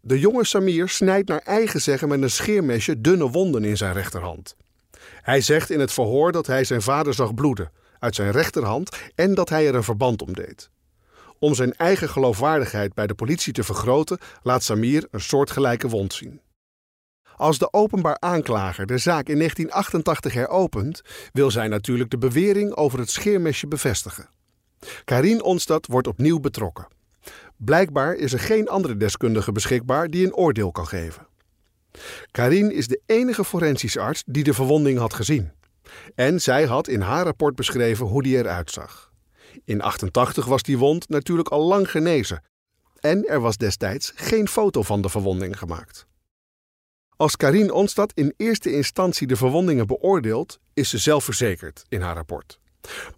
De 0.00 0.18
jonge 0.18 0.44
Samir 0.44 0.88
snijdt 0.88 1.28
naar 1.28 1.38
eigen 1.44 1.80
zeggen 1.80 2.08
met 2.08 2.22
een 2.22 2.30
scheermesje 2.30 3.00
dunne 3.00 3.30
wonden 3.30 3.64
in 3.64 3.76
zijn 3.76 3.92
rechterhand. 3.92 4.56
Hij 5.20 5.40
zegt 5.40 5.70
in 5.70 5.80
het 5.80 5.92
verhoor 5.92 6.32
dat 6.32 6.46
hij 6.46 6.64
zijn 6.64 6.82
vader 6.82 7.14
zag 7.14 7.34
bloeden 7.34 7.70
uit 7.98 8.14
zijn 8.14 8.30
rechterhand 8.30 8.96
en 9.14 9.34
dat 9.34 9.48
hij 9.48 9.68
er 9.68 9.74
een 9.74 9.82
verband 9.82 10.22
om 10.22 10.32
deed. 10.32 10.70
Om 11.42 11.54
zijn 11.54 11.74
eigen 11.74 12.08
geloofwaardigheid 12.08 12.94
bij 12.94 13.06
de 13.06 13.14
politie 13.14 13.52
te 13.52 13.62
vergroten, 13.64 14.18
laat 14.42 14.62
Samir 14.62 15.08
een 15.10 15.20
soortgelijke 15.20 15.88
wond 15.88 16.12
zien. 16.12 16.40
Als 17.36 17.58
de 17.58 17.72
openbaar 17.72 18.16
aanklager 18.18 18.86
de 18.86 18.98
zaak 18.98 19.28
in 19.28 19.36
1988 19.36 20.32
heropent, 20.32 21.02
wil 21.32 21.50
zij 21.50 21.68
natuurlijk 21.68 22.10
de 22.10 22.18
bewering 22.18 22.74
over 22.74 22.98
het 22.98 23.10
scheermesje 23.10 23.66
bevestigen. 23.66 24.28
Karin 25.04 25.42
Onstad 25.42 25.86
wordt 25.86 26.06
opnieuw 26.06 26.40
betrokken. 26.40 26.88
Blijkbaar 27.56 28.14
is 28.14 28.32
er 28.32 28.40
geen 28.40 28.68
andere 28.68 28.96
deskundige 28.96 29.52
beschikbaar 29.52 30.08
die 30.08 30.26
een 30.26 30.34
oordeel 30.34 30.70
kan 30.70 30.86
geven. 30.86 31.26
Karin 32.30 32.72
is 32.72 32.86
de 32.86 33.00
enige 33.06 33.44
forensisch 33.44 33.96
arts 33.96 34.22
die 34.26 34.44
de 34.44 34.54
verwonding 34.54 34.98
had 34.98 35.14
gezien. 35.14 35.50
En 36.14 36.40
zij 36.40 36.64
had 36.64 36.88
in 36.88 37.00
haar 37.00 37.24
rapport 37.24 37.54
beschreven 37.54 38.06
hoe 38.06 38.22
die 38.22 38.36
eruit 38.36 38.70
zag. 38.70 39.09
In 39.64 39.82
88 39.82 40.44
was 40.44 40.62
die 40.62 40.78
wond 40.78 41.08
natuurlijk 41.08 41.48
al 41.48 41.62
lang 41.62 41.90
genezen. 41.90 42.42
En 43.00 43.26
er 43.26 43.40
was 43.40 43.56
destijds 43.56 44.12
geen 44.14 44.48
foto 44.48 44.82
van 44.82 45.02
de 45.02 45.08
verwonding 45.08 45.58
gemaakt. 45.58 46.06
Als 47.16 47.36
Karin 47.36 47.72
Onstad 47.72 48.12
in 48.14 48.34
eerste 48.36 48.72
instantie 48.72 49.26
de 49.26 49.36
verwondingen 49.36 49.86
beoordeelt, 49.86 50.58
is 50.74 50.88
ze 50.88 50.98
zelfverzekerd 50.98 51.84
in 51.88 52.00
haar 52.00 52.14
rapport. 52.14 52.58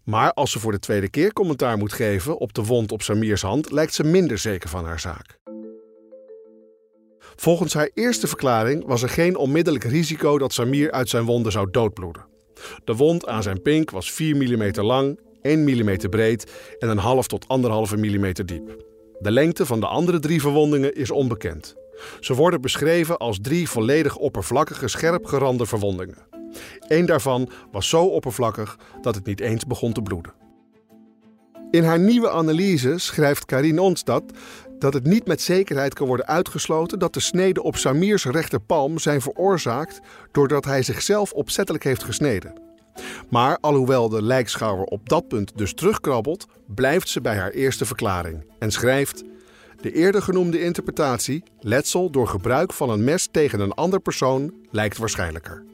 Maar 0.05 0.33
als 0.33 0.51
ze 0.51 0.59
voor 0.59 0.73
de 0.73 0.79
tweede 0.79 1.09
keer 1.09 1.33
commentaar 1.33 1.79
moet 1.79 1.93
geven 1.93 2.39
op 2.39 2.53
de 2.53 2.65
wond 2.65 2.93
op 2.93 3.03
Samirs 3.03 3.43
hand, 3.43 3.71
lijkt 3.71 3.95
ze 3.95 4.05
minder 4.05 4.39
zeker 4.39 4.69
van 4.69 4.85
haar 4.85 5.01
zaak. 5.01 5.39
Volgens 7.37 7.75
haar 7.75 7.91
eerste 7.95 8.27
verklaring 8.27 8.85
was 8.87 9.03
er 9.03 9.09
geen 9.09 9.37
onmiddellijk 9.37 9.85
risico 9.85 10.39
dat 10.39 10.53
Samir 10.53 10.91
uit 10.91 11.09
zijn 11.09 11.25
wonden 11.25 11.53
zou 11.53 11.71
doodbloeden. 11.71 12.27
De 12.85 12.95
wond 12.95 13.27
aan 13.27 13.43
zijn 13.43 13.63
pink 13.63 13.91
was 13.91 14.13
4 14.13 14.37
mm 14.37 14.83
lang, 14.85 15.19
1 15.43 15.65
mm 15.65 15.97
breed 16.11 16.53
en 16.79 16.89
een 16.89 16.99
half 16.99 17.27
tot 17.27 17.47
1,5 17.93 17.99
mm 17.99 18.33
diep. 18.33 18.85
De 19.19 19.31
lengte 19.31 19.67
van 19.67 19.81
de 19.81 19.87
andere 19.87 20.19
drie 20.19 20.41
verwondingen 20.41 20.95
is 20.95 21.11
onbekend. 21.11 21.75
Ze 22.21 22.35
worden 22.35 22.61
beschreven 22.61 23.19
als 23.19 23.39
drie 23.43 23.69
volledig 23.69 24.17
oppervlakkige, 24.17 24.89
scherp 24.89 25.25
gerande 25.25 25.67
verwondingen. 25.67 26.19
Eén 26.89 27.07
daarvan 27.07 27.51
was 27.71 27.89
zo 27.89 28.05
oppervlakkig 28.05 28.79
dat 29.01 29.15
het 29.15 29.27
niet 29.27 29.41
eens 29.41 29.67
begon 29.67 29.93
te 29.93 30.03
bloeden. 30.03 30.33
In 31.71 31.85
haar 31.85 31.99
nieuwe 31.99 32.31
analyse 32.31 32.99
schrijft 32.99 33.45
Karin 33.45 33.79
Onstad 33.79 34.23
dat 34.79 34.95
het 34.95 35.05
niet 35.05 35.27
met 35.27 35.41
zekerheid 35.41 35.95
kan 35.95 36.07
worden 36.07 36.27
uitgesloten 36.27 36.99
dat 36.99 37.15
de 37.15 37.21
sneden 37.21 37.63
op 37.63 37.77
Samirs 37.77 38.25
rechterpalm 38.25 38.99
zijn 38.99 39.21
veroorzaakt 39.21 40.01
doordat 40.33 40.65
hij 40.65 40.83
zichzelf 40.83 41.33
opzettelijk 41.33 41.85
heeft 41.85 42.05
gesneden. 42.05 42.72
Maar 43.29 43.59
alhoewel 43.61 44.09
de 44.09 44.23
lijkschouwer 44.23 44.85
op 44.85 45.09
dat 45.09 45.29
punt 45.29 45.53
dus 45.57 45.75
terugkrabbelt, 45.75 46.47
blijft 46.67 47.09
ze 47.09 47.21
bij 47.21 47.37
haar 47.37 47.51
eerste 47.51 47.85
verklaring 47.85 48.45
en 48.59 48.71
schrijft: 48.71 49.25
De 49.81 49.93
eerder 49.93 50.23
genoemde 50.23 50.63
interpretatie, 50.63 51.43
letsel 51.61 52.11
door 52.11 52.29
gebruik 52.29 52.73
van 52.73 52.91
een 52.91 53.05
mes 53.05 53.29
tegen 53.31 53.61
een 53.61 53.73
ander 53.73 54.01
persoon, 54.01 54.55
lijkt 54.71 54.99
waarschijnlijker. 54.99 55.65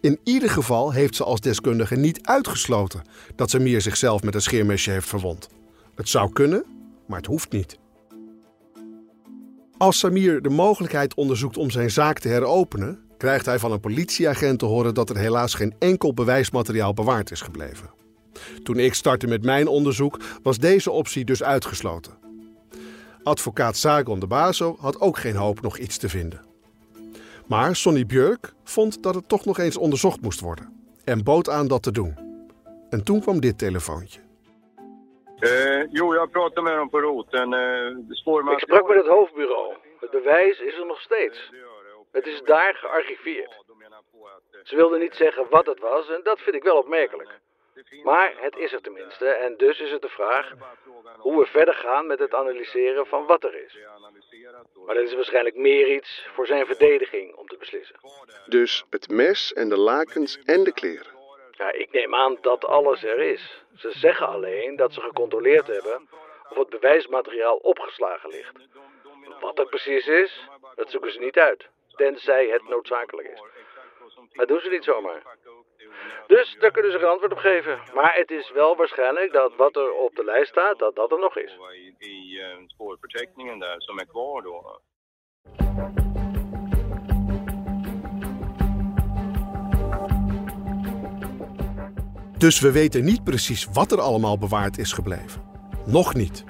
In 0.00 0.18
ieder 0.24 0.50
geval 0.50 0.92
heeft 0.92 1.16
ze 1.16 1.24
als 1.24 1.40
deskundige 1.40 1.96
niet 1.96 2.26
uitgesloten 2.26 3.02
dat 3.36 3.50
Samir 3.50 3.80
zichzelf 3.80 4.22
met 4.22 4.34
een 4.34 4.42
scheermesje 4.42 4.90
heeft 4.90 5.08
verwond. 5.08 5.48
Het 5.94 6.08
zou 6.08 6.32
kunnen, 6.32 6.64
maar 7.06 7.18
het 7.18 7.26
hoeft 7.26 7.52
niet. 7.52 7.78
Als 9.76 9.98
Samir 9.98 10.42
de 10.42 10.48
mogelijkheid 10.48 11.14
onderzoekt 11.14 11.56
om 11.56 11.70
zijn 11.70 11.90
zaak 11.90 12.18
te 12.18 12.28
heropenen, 12.28 13.03
krijgt 13.24 13.46
hij 13.46 13.58
van 13.58 13.72
een 13.72 13.80
politieagent 13.80 14.58
te 14.58 14.64
horen 14.64 14.94
dat 14.94 15.10
er 15.10 15.16
helaas 15.16 15.54
geen 15.54 15.74
enkel 15.78 16.14
bewijsmateriaal 16.14 16.92
bewaard 16.94 17.30
is 17.30 17.40
gebleven. 17.40 17.90
Toen 18.62 18.78
ik 18.78 18.94
startte 18.94 19.26
met 19.26 19.44
mijn 19.44 19.66
onderzoek, 19.66 20.18
was 20.42 20.58
deze 20.58 20.90
optie 20.90 21.24
dus 21.24 21.42
uitgesloten. 21.42 22.12
Advocaat 23.22 23.76
Sagon 23.76 24.20
de 24.20 24.26
Baso 24.26 24.76
had 24.80 25.00
ook 25.00 25.18
geen 25.18 25.36
hoop 25.36 25.60
nog 25.60 25.78
iets 25.78 25.96
te 25.96 26.08
vinden. 26.08 26.40
Maar 27.46 27.76
Sonny 27.76 28.06
Björk 28.06 28.52
vond 28.64 29.02
dat 29.02 29.14
het 29.14 29.28
toch 29.28 29.44
nog 29.44 29.58
eens 29.58 29.76
onderzocht 29.76 30.20
moest 30.20 30.40
worden 30.40 30.72
en 31.04 31.22
bood 31.22 31.48
aan 31.48 31.68
dat 31.68 31.82
te 31.82 31.92
doen. 31.92 32.14
En 32.90 33.04
toen 33.04 33.20
kwam 33.20 33.40
dit 33.40 33.58
telefoontje. 33.58 34.20
Eh, 35.38 35.90
jo, 35.90 36.14
jag 36.14 36.30
pratade 36.30 36.62
med 36.62 36.76
dem 36.76 36.90
på 36.90 37.00
roten. 37.00 37.52
Eh, 37.52 37.88
Ik 38.52 38.60
sprak 38.60 38.88
met 38.88 38.96
het 38.96 39.06
hoofdbureau. 39.06 39.74
Het 40.00 40.10
bewijs 40.10 40.58
is 40.60 40.78
er 40.78 40.86
nog 40.86 41.00
steeds. 41.00 41.50
Het 42.14 42.26
is 42.26 42.42
daar 42.42 42.74
gearchiveerd. 42.74 43.64
Ze 44.62 44.76
wilden 44.76 45.00
niet 45.00 45.14
zeggen 45.14 45.48
wat 45.48 45.66
het 45.66 45.78
was 45.78 46.08
en 46.08 46.20
dat 46.22 46.40
vind 46.40 46.56
ik 46.56 46.62
wel 46.62 46.76
opmerkelijk. 46.76 47.40
Maar 48.02 48.34
het 48.36 48.56
is 48.56 48.72
er 48.72 48.80
tenminste 48.80 49.26
en 49.26 49.56
dus 49.56 49.80
is 49.80 49.90
het 49.90 50.02
de 50.02 50.08
vraag 50.08 50.52
hoe 51.18 51.38
we 51.38 51.46
verder 51.46 51.74
gaan 51.74 52.06
met 52.06 52.18
het 52.18 52.34
analyseren 52.34 53.06
van 53.06 53.26
wat 53.26 53.44
er 53.44 53.54
is. 53.64 53.78
Maar 54.86 54.94
dat 54.94 55.04
is 55.04 55.14
waarschijnlijk 55.14 55.56
meer 55.56 55.94
iets 55.94 56.26
voor 56.34 56.46
zijn 56.46 56.66
verdediging 56.66 57.34
om 57.34 57.46
te 57.46 57.56
beslissen. 57.56 57.96
Dus 58.46 58.84
het 58.90 59.08
mes 59.08 59.52
en 59.52 59.68
de 59.68 59.78
lakens 59.78 60.38
en 60.44 60.64
de 60.64 60.72
kleren. 60.72 61.12
Ja, 61.50 61.72
ik 61.72 61.92
neem 61.92 62.14
aan 62.14 62.38
dat 62.40 62.64
alles 62.64 63.04
er 63.04 63.18
is. 63.18 63.64
Ze 63.76 63.90
zeggen 63.90 64.28
alleen 64.28 64.76
dat 64.76 64.92
ze 64.92 65.00
gecontroleerd 65.00 65.66
hebben 65.66 66.08
of 66.50 66.56
het 66.56 66.68
bewijsmateriaal 66.68 67.56
opgeslagen 67.56 68.30
ligt. 68.30 68.52
Wat 69.40 69.58
er 69.58 69.66
precies 69.66 70.06
is, 70.06 70.48
dat 70.74 70.90
zoeken 70.90 71.12
ze 71.12 71.18
niet 71.18 71.38
uit, 71.38 71.68
tenzij 71.96 72.46
het 72.46 72.68
noodzakelijk 72.68 73.28
is. 73.28 73.42
Dat 74.32 74.48
doen 74.48 74.60
ze 74.60 74.68
niet 74.68 74.84
zomaar. 74.84 75.22
Dus 76.26 76.56
daar 76.60 76.70
kunnen 76.70 76.92
ze 76.92 76.98
geen 76.98 77.08
antwoord 77.08 77.32
op 77.32 77.38
geven. 77.38 77.80
Maar 77.94 78.14
het 78.14 78.30
is 78.30 78.50
wel 78.50 78.76
waarschijnlijk 78.76 79.32
dat 79.32 79.56
wat 79.56 79.76
er 79.76 79.92
op 79.92 80.14
de 80.14 80.24
lijst 80.24 80.50
staat, 80.50 80.78
dat 80.78 80.94
dat 80.94 81.12
er 81.12 81.18
nog 81.18 81.36
is. 81.36 81.58
Dus 92.38 92.60
we 92.60 92.72
weten 92.72 93.04
niet 93.04 93.24
precies 93.24 93.68
wat 93.72 93.92
er 93.92 94.00
allemaal 94.00 94.38
bewaard 94.38 94.78
is 94.78 94.92
gebleven. 94.92 95.42
Nog 95.86 96.14
niet. 96.14 96.44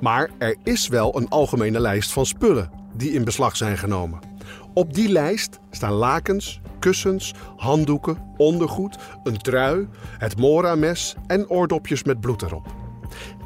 Maar 0.00 0.30
er 0.38 0.56
is 0.64 0.88
wel 0.88 1.16
een 1.16 1.28
algemene 1.28 1.80
lijst 1.80 2.12
van 2.12 2.26
spullen 2.26 2.70
die 2.94 3.12
in 3.12 3.24
beslag 3.24 3.56
zijn 3.56 3.76
genomen. 3.76 4.29
Op 4.74 4.94
die 4.94 5.08
lijst 5.08 5.58
staan 5.70 5.92
lakens, 5.92 6.60
kussens, 6.78 7.34
handdoeken, 7.56 8.34
ondergoed, 8.36 8.96
een 9.22 9.38
trui, 9.38 9.88
het 10.18 10.38
Mora-mes 10.38 11.14
en 11.26 11.48
oordopjes 11.48 12.04
met 12.04 12.20
bloed 12.20 12.42
erop. 12.42 12.66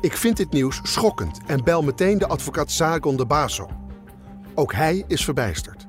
Ik 0.00 0.12
vind 0.12 0.36
dit 0.36 0.50
nieuws 0.50 0.80
schokkend 0.82 1.40
en 1.46 1.64
bel 1.64 1.82
meteen 1.82 2.18
de 2.18 2.26
advocaat 2.26 2.70
Sagon 2.70 3.16
de 3.16 3.26
Baso. 3.26 3.68
Ook 4.54 4.72
hij 4.72 5.04
is 5.08 5.24
verbijsterd. 5.24 5.86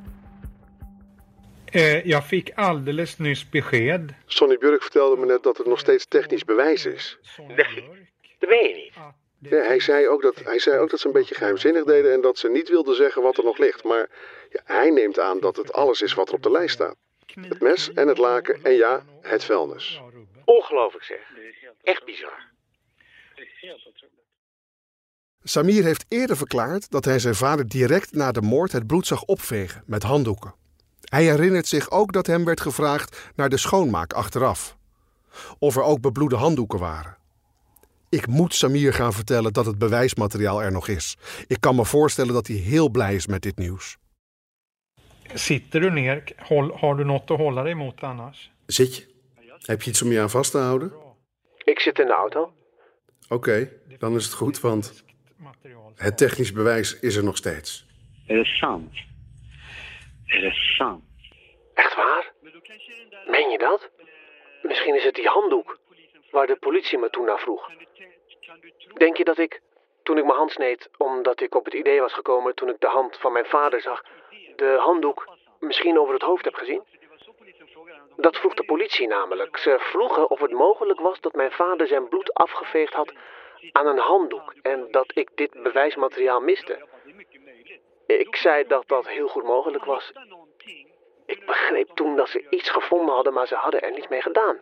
Eh, 1.66 2.04
jag 2.06 2.26
fick 2.26 2.52
alldeles 2.56 3.18
nyss 3.18 3.50
besked. 3.50 4.02
Sonny 4.26 4.58
Björk 4.58 4.82
vertelde 4.82 5.18
me 5.18 5.26
net 5.26 5.44
dat 5.44 5.58
het 5.58 5.68
nog 5.68 5.80
steeds 5.80 6.06
technisch 6.06 6.46
bewijs 6.46 6.86
is. 6.86 7.20
Nee, 7.38 7.56
dat 8.40 8.50
weet 8.50 8.70
je 8.70 8.76
niet. 8.76 8.94
Ja, 9.40 9.62
hij, 9.62 9.80
zei 9.80 10.08
ook 10.08 10.22
dat, 10.22 10.36
hij 10.44 10.60
zei 10.60 10.78
ook 10.78 10.90
dat 10.90 11.00
ze 11.00 11.08
een 11.08 11.14
beetje 11.14 11.36
geheimzinnig 11.36 11.84
deden 11.84 12.14
en 12.14 12.22
dat 12.22 12.38
ze 12.38 12.50
niet 12.50 12.70
wilden 12.70 12.96
zeggen 12.96 13.22
wat 13.22 13.38
er 13.38 13.44
nog 13.44 13.58
ligt. 13.58 13.84
Maar 13.84 14.10
ja, 14.56 14.74
hij 14.76 14.90
neemt 14.90 15.20
aan 15.20 15.40
dat 15.40 15.56
het 15.56 15.74
alles 15.74 16.02
is 16.02 16.14
wat 16.14 16.28
er 16.28 16.34
op 16.34 16.44
de 16.44 16.52
lijst 16.52 16.74
staat. 16.74 16.96
Het 17.26 17.62
mes 17.62 17.94
en 17.94 18.08
het 18.08 18.18
laken 18.18 18.64
en 18.64 18.74
ja, 18.74 19.06
het 19.22 19.44
vuilnis. 19.44 20.02
Ongelooflijk 20.46 21.04
zeg. 21.04 21.20
Echt 21.84 22.06
bizar. 22.06 22.54
Samir 25.44 25.84
heeft 25.84 26.06
eerder 26.08 26.38
verklaard 26.38 26.92
dat 26.92 27.06
hij 27.06 27.20
zijn 27.20 27.36
vader 27.36 27.68
direct 27.68 28.14
na 28.14 28.32
de 28.32 28.42
moord 28.42 28.72
het 28.72 28.88
bloed 28.88 29.08
zag 29.08 29.24
opvegen 29.24 29.84
met 29.86 30.04
handdoeken. 30.04 30.54
Hij 31.02 31.24
herinnert 31.24 31.68
zich 31.68 31.92
ook 31.92 32.14
dat 32.14 32.28
hem 32.28 32.46
werd 32.46 32.62
gevraagd 32.62 33.32
naar 33.36 33.50
de 33.50 33.58
schoonmaak 33.58 34.14
achteraf. 34.14 34.78
Of 35.60 35.76
er 35.76 35.84
ook 35.84 36.02
bebloede 36.02 36.36
handdoeken 36.36 36.80
waren. 36.80 37.18
Ik 38.10 38.28
moet 38.28 38.56
Samir 38.56 38.94
gaan 38.94 39.14
vertellen 39.14 39.54
dat 39.54 39.66
het 39.66 39.78
bewijsmateriaal 39.78 40.64
er 40.64 40.72
nog 40.72 40.88
is. 40.88 41.18
Ik 41.48 41.58
kan 41.60 41.76
me 41.76 41.86
voorstellen 41.86 42.34
dat 42.34 42.48
hij 42.48 42.56
heel 42.56 42.90
blij 42.90 43.16
is 43.16 43.28
met 43.28 43.42
dit 43.42 43.58
nieuws. 43.58 43.98
Sitter 45.34 45.80
du 45.80 45.92
ner? 45.92 46.24
Håll, 46.38 46.72
har 46.72 46.96
du 46.96 47.04
något 47.04 47.32
att 47.32 47.38
hålla 47.38 47.64
dig 47.64 47.76
mot 47.76 48.04
annars? 48.04 48.52
Zit 48.68 48.96
je? 48.96 49.04
Heb 49.66 49.82
je 49.82 49.90
iets 49.90 50.02
om 50.02 50.12
je 50.12 50.22
aan 50.22 50.30
vast 50.30 50.52
te 50.52 50.58
houden? 50.58 50.94
Ik 51.64 51.80
zit 51.80 52.00
in 52.00 52.08
de 52.08 52.14
auto. 52.14 52.54
Oké, 53.30 53.70
dan 54.00 54.16
is 54.16 54.26
het 54.26 54.34
goed, 54.34 54.60
want 54.60 55.04
het 55.96 56.18
technisch 56.18 56.52
bewijs 56.52 57.00
is 57.00 57.16
er 57.16 57.24
nog 57.24 57.38
steeds. 57.38 57.86
Är 58.28 58.36
det 58.36 58.46
sant? 58.46 58.94
Är 60.26 60.42
det 60.42 60.54
sant? 60.54 61.04
Echt 61.74 61.96
waar? 61.96 62.34
Meen 63.28 63.50
je 63.50 63.58
dat? 63.58 63.90
Misschien 64.62 64.96
is 64.96 65.04
het 65.04 65.16
die 65.16 65.28
handdoek 65.28 65.80
waar 66.32 66.48
de 66.48 66.56
politie 66.56 66.98
me 66.98 67.10
toen 67.10 67.26
naar 67.26 67.40
vroeg. 67.40 67.70
Denk 68.98 69.18
je 69.18 69.24
dat 69.24 69.38
ik, 69.38 69.62
toen 70.04 70.18
ik 70.18 70.26
mijn 70.26 70.38
hand 70.38 70.52
sneed, 70.52 70.90
omdat 70.98 71.42
ik 71.42 71.56
op 71.56 71.66
het 71.66 71.74
idee 71.74 72.00
was 72.00 72.14
gekomen 72.14 72.56
toen 72.56 72.70
ik 72.70 72.80
de 72.80 72.88
hand 72.88 73.18
van 73.18 73.32
mijn 73.34 73.46
vader 73.46 73.82
zag, 73.82 74.04
de 74.56 74.76
handdoek 74.80 75.28
misschien 75.60 76.00
over 76.00 76.14
het 76.14 76.24
hoofd 76.24 76.46
heb 76.46 76.56
gezien? 76.56 76.84
Dat 78.16 78.38
vroeg 78.38 78.54
de 78.54 78.66
politie 78.66 79.08
namelijk. 79.08 79.58
Ze 79.58 79.76
vroegen 79.80 80.30
of 80.30 80.40
het 80.40 80.52
mogelijk 80.52 81.00
was 81.00 81.20
dat 81.20 81.34
mijn 81.34 81.52
vader 81.52 81.88
zijn 81.88 82.08
bloed 82.08 82.34
afgeveegd 82.34 82.94
had 82.94 83.14
aan 83.72 83.88
een 83.88 83.98
handdoek 84.00 84.54
en 84.62 84.88
dat 84.92 85.12
ik 85.16 85.30
dit 85.36 85.64
bewijsmateriaal 85.64 86.40
miste. 86.40 86.88
Ik 88.08 88.36
zei 88.36 88.68
dat 88.68 88.88
dat 88.88 89.08
heel 89.08 89.28
goed 89.28 89.44
mogelijk 89.44 89.86
was. 89.86 90.12
Ik 91.26 91.46
begreep 91.46 91.90
toen 91.94 92.16
dat 92.16 92.30
ze 92.30 92.50
iets 92.50 92.70
gevonden 92.70 93.16
hadden, 93.16 93.34
maar 93.34 93.48
ze 93.48 93.56
hadden 93.56 93.82
er 93.82 93.92
niets 93.92 94.08
mee 94.08 94.22
gedaan. 94.22 94.62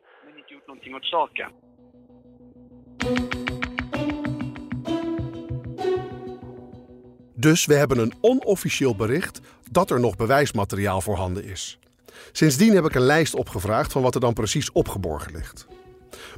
Dus 7.43 7.65
we 7.65 7.73
hebben 7.73 7.97
een 7.97 8.13
onofficieel 8.21 8.95
bericht 8.95 9.39
dat 9.71 9.91
er 9.91 9.99
nog 9.99 10.15
bewijsmateriaal 10.15 11.01
voorhanden 11.01 11.43
is. 11.43 11.79
Sindsdien 12.31 12.73
heb 12.73 12.85
ik 12.85 12.95
een 12.95 13.01
lijst 13.01 13.35
opgevraagd 13.35 13.91
van 13.91 14.01
wat 14.01 14.15
er 14.15 14.21
dan 14.21 14.33
precies 14.33 14.71
opgeborgen 14.71 15.31
ligt. 15.31 15.67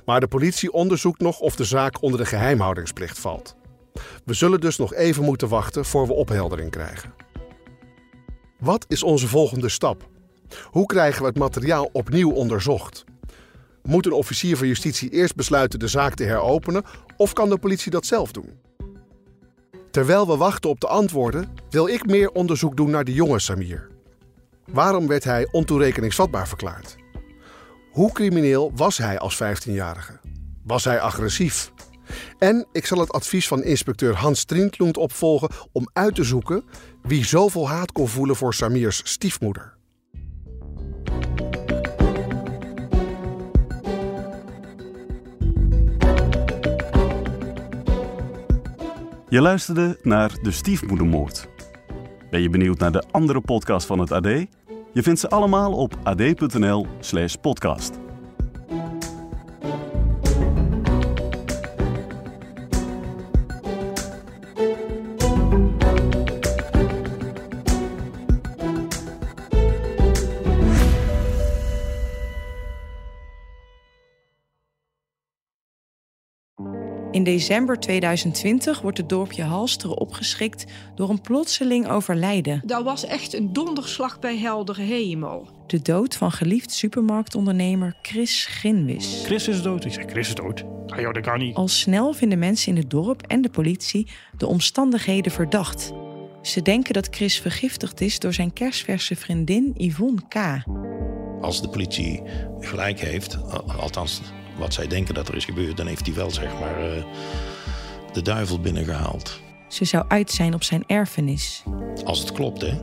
Maar 0.05 0.19
de 0.19 0.27
politie 0.27 0.71
onderzoekt 0.71 1.19
nog 1.19 1.39
of 1.39 1.55
de 1.55 1.63
zaak 1.63 2.01
onder 2.01 2.19
de 2.19 2.25
geheimhoudingsplicht 2.25 3.19
valt. 3.19 3.55
We 4.23 4.33
zullen 4.33 4.61
dus 4.61 4.77
nog 4.77 4.93
even 4.93 5.23
moeten 5.23 5.47
wachten 5.47 5.85
voor 5.85 6.07
we 6.07 6.13
opheldering 6.13 6.71
krijgen. 6.71 7.13
Wat 8.59 8.85
is 8.87 9.03
onze 9.03 9.27
volgende 9.27 9.69
stap? 9.69 10.09
Hoe 10.63 10.85
krijgen 10.85 11.21
we 11.21 11.27
het 11.27 11.37
materiaal 11.37 11.89
opnieuw 11.91 12.31
onderzocht? 12.31 13.03
Moet 13.83 14.05
een 14.05 14.11
officier 14.11 14.57
van 14.57 14.67
justitie 14.67 15.09
eerst 15.09 15.35
besluiten 15.35 15.79
de 15.79 15.87
zaak 15.87 16.15
te 16.15 16.23
heropenen 16.23 16.83
of 17.17 17.33
kan 17.33 17.49
de 17.49 17.57
politie 17.57 17.91
dat 17.91 18.05
zelf 18.05 18.31
doen? 18.31 18.64
Terwijl 19.95 20.27
we 20.27 20.37
wachten 20.37 20.69
op 20.69 20.79
de 20.79 20.87
antwoorden, 20.87 21.53
wil 21.69 21.87
ik 21.87 22.05
meer 22.05 22.31
onderzoek 22.31 22.77
doen 22.77 22.89
naar 22.89 23.03
de 23.03 23.13
jonge 23.13 23.39
Samir. 23.39 23.87
Waarom 24.65 25.07
werd 25.07 25.23
hij 25.23 25.47
ontoerekeningsvatbaar 25.51 26.47
verklaard? 26.47 26.95
Hoe 27.91 28.11
crimineel 28.11 28.71
was 28.75 28.97
hij 28.97 29.19
als 29.19 29.43
15-jarige? 29.43 30.19
Was 30.63 30.83
hij 30.83 30.99
agressief? 30.99 31.71
En 32.37 32.67
ik 32.71 32.85
zal 32.85 32.99
het 32.99 33.11
advies 33.11 33.47
van 33.47 33.63
inspecteur 33.63 34.15
Hans 34.15 34.39
Strinklund 34.39 34.97
opvolgen 34.97 35.49
om 35.71 35.89
uit 35.93 36.15
te 36.15 36.23
zoeken 36.23 36.63
wie 37.01 37.25
zoveel 37.25 37.69
haat 37.69 37.91
kon 37.91 38.07
voelen 38.07 38.35
voor 38.35 38.53
Samirs 38.53 39.01
stiefmoeder. 39.03 39.77
Je 49.35 49.41
luisterde 49.41 49.99
naar 50.01 50.31
De 50.41 50.51
Stiefmoedermoord. 50.51 51.47
Ben 52.29 52.41
je 52.41 52.49
benieuwd 52.49 52.79
naar 52.79 52.91
de 52.91 53.03
andere 53.11 53.41
podcast 53.41 53.85
van 53.87 53.99
het 53.99 54.11
AD? 54.11 54.25
Je 54.93 55.03
vindt 55.03 55.19
ze 55.19 55.29
allemaal 55.29 55.73
op 55.73 55.95
ad.nl/slash 56.03 57.35
podcast. 57.35 58.04
In 77.15 77.23
december 77.23 77.79
2020 77.79 78.81
wordt 78.81 78.97
het 78.97 79.09
dorpje 79.09 79.43
Halsteren 79.43 79.97
opgeschrikt 79.97 80.65
door 80.95 81.09
een 81.09 81.21
plotseling 81.21 81.87
overlijden. 81.87 82.61
Dat 82.65 82.83
was 82.83 83.05
echt 83.05 83.33
een 83.33 83.53
donderslag 83.53 84.19
bij 84.19 84.37
heldere 84.37 84.81
hemel. 84.81 85.47
De 85.67 85.81
dood 85.81 86.15
van 86.15 86.31
geliefd 86.31 86.71
supermarktondernemer 86.71 87.95
Chris 88.01 88.45
Ginwis. 88.45 89.21
Chris 89.25 89.47
is 89.47 89.61
dood. 89.61 89.85
Ik 89.85 89.93
zeg, 89.93 90.05
Chris 90.05 90.27
is 90.27 90.35
dood. 90.35 90.63
Ah 90.87 90.99
joh, 90.99 91.13
dat 91.13 91.23
kan 91.23 91.39
niet. 91.39 91.55
Al 91.55 91.67
snel 91.67 92.13
vinden 92.13 92.39
mensen 92.39 92.71
in 92.71 92.77
het 92.77 92.89
dorp 92.89 93.21
en 93.21 93.41
de 93.41 93.49
politie 93.49 94.07
de 94.37 94.47
omstandigheden 94.47 95.31
verdacht. 95.31 95.93
Ze 96.41 96.61
denken 96.61 96.93
dat 96.93 97.07
Chris 97.11 97.39
vergiftigd 97.39 98.01
is 98.01 98.19
door 98.19 98.33
zijn 98.33 98.53
kerstverse 98.53 99.15
vriendin 99.15 99.73
Yvonne 99.77 100.21
K. 100.27 100.35
Als 101.41 101.61
de 101.61 101.69
politie 101.69 102.21
gelijk 102.59 102.99
heeft, 102.99 103.37
althans 103.79 104.21
wat 104.57 104.73
zij 104.73 104.87
denken 104.87 105.13
dat 105.13 105.27
er 105.27 105.35
is 105.35 105.45
gebeurd, 105.45 105.77
dan 105.77 105.87
heeft 105.87 106.05
hij 106.05 106.15
wel 106.15 106.31
zeg 106.31 106.59
maar 106.59 106.95
uh, 106.95 107.03
de 108.13 108.21
duivel 108.21 108.59
binnengehaald. 108.59 109.39
Ze 109.67 109.85
zou 109.85 110.05
uit 110.07 110.31
zijn 110.31 110.53
op 110.53 110.63
zijn 110.63 110.83
erfenis. 110.87 111.63
Als 112.03 112.19
het 112.19 112.31
klopt, 112.31 112.61
hè? 112.61 112.73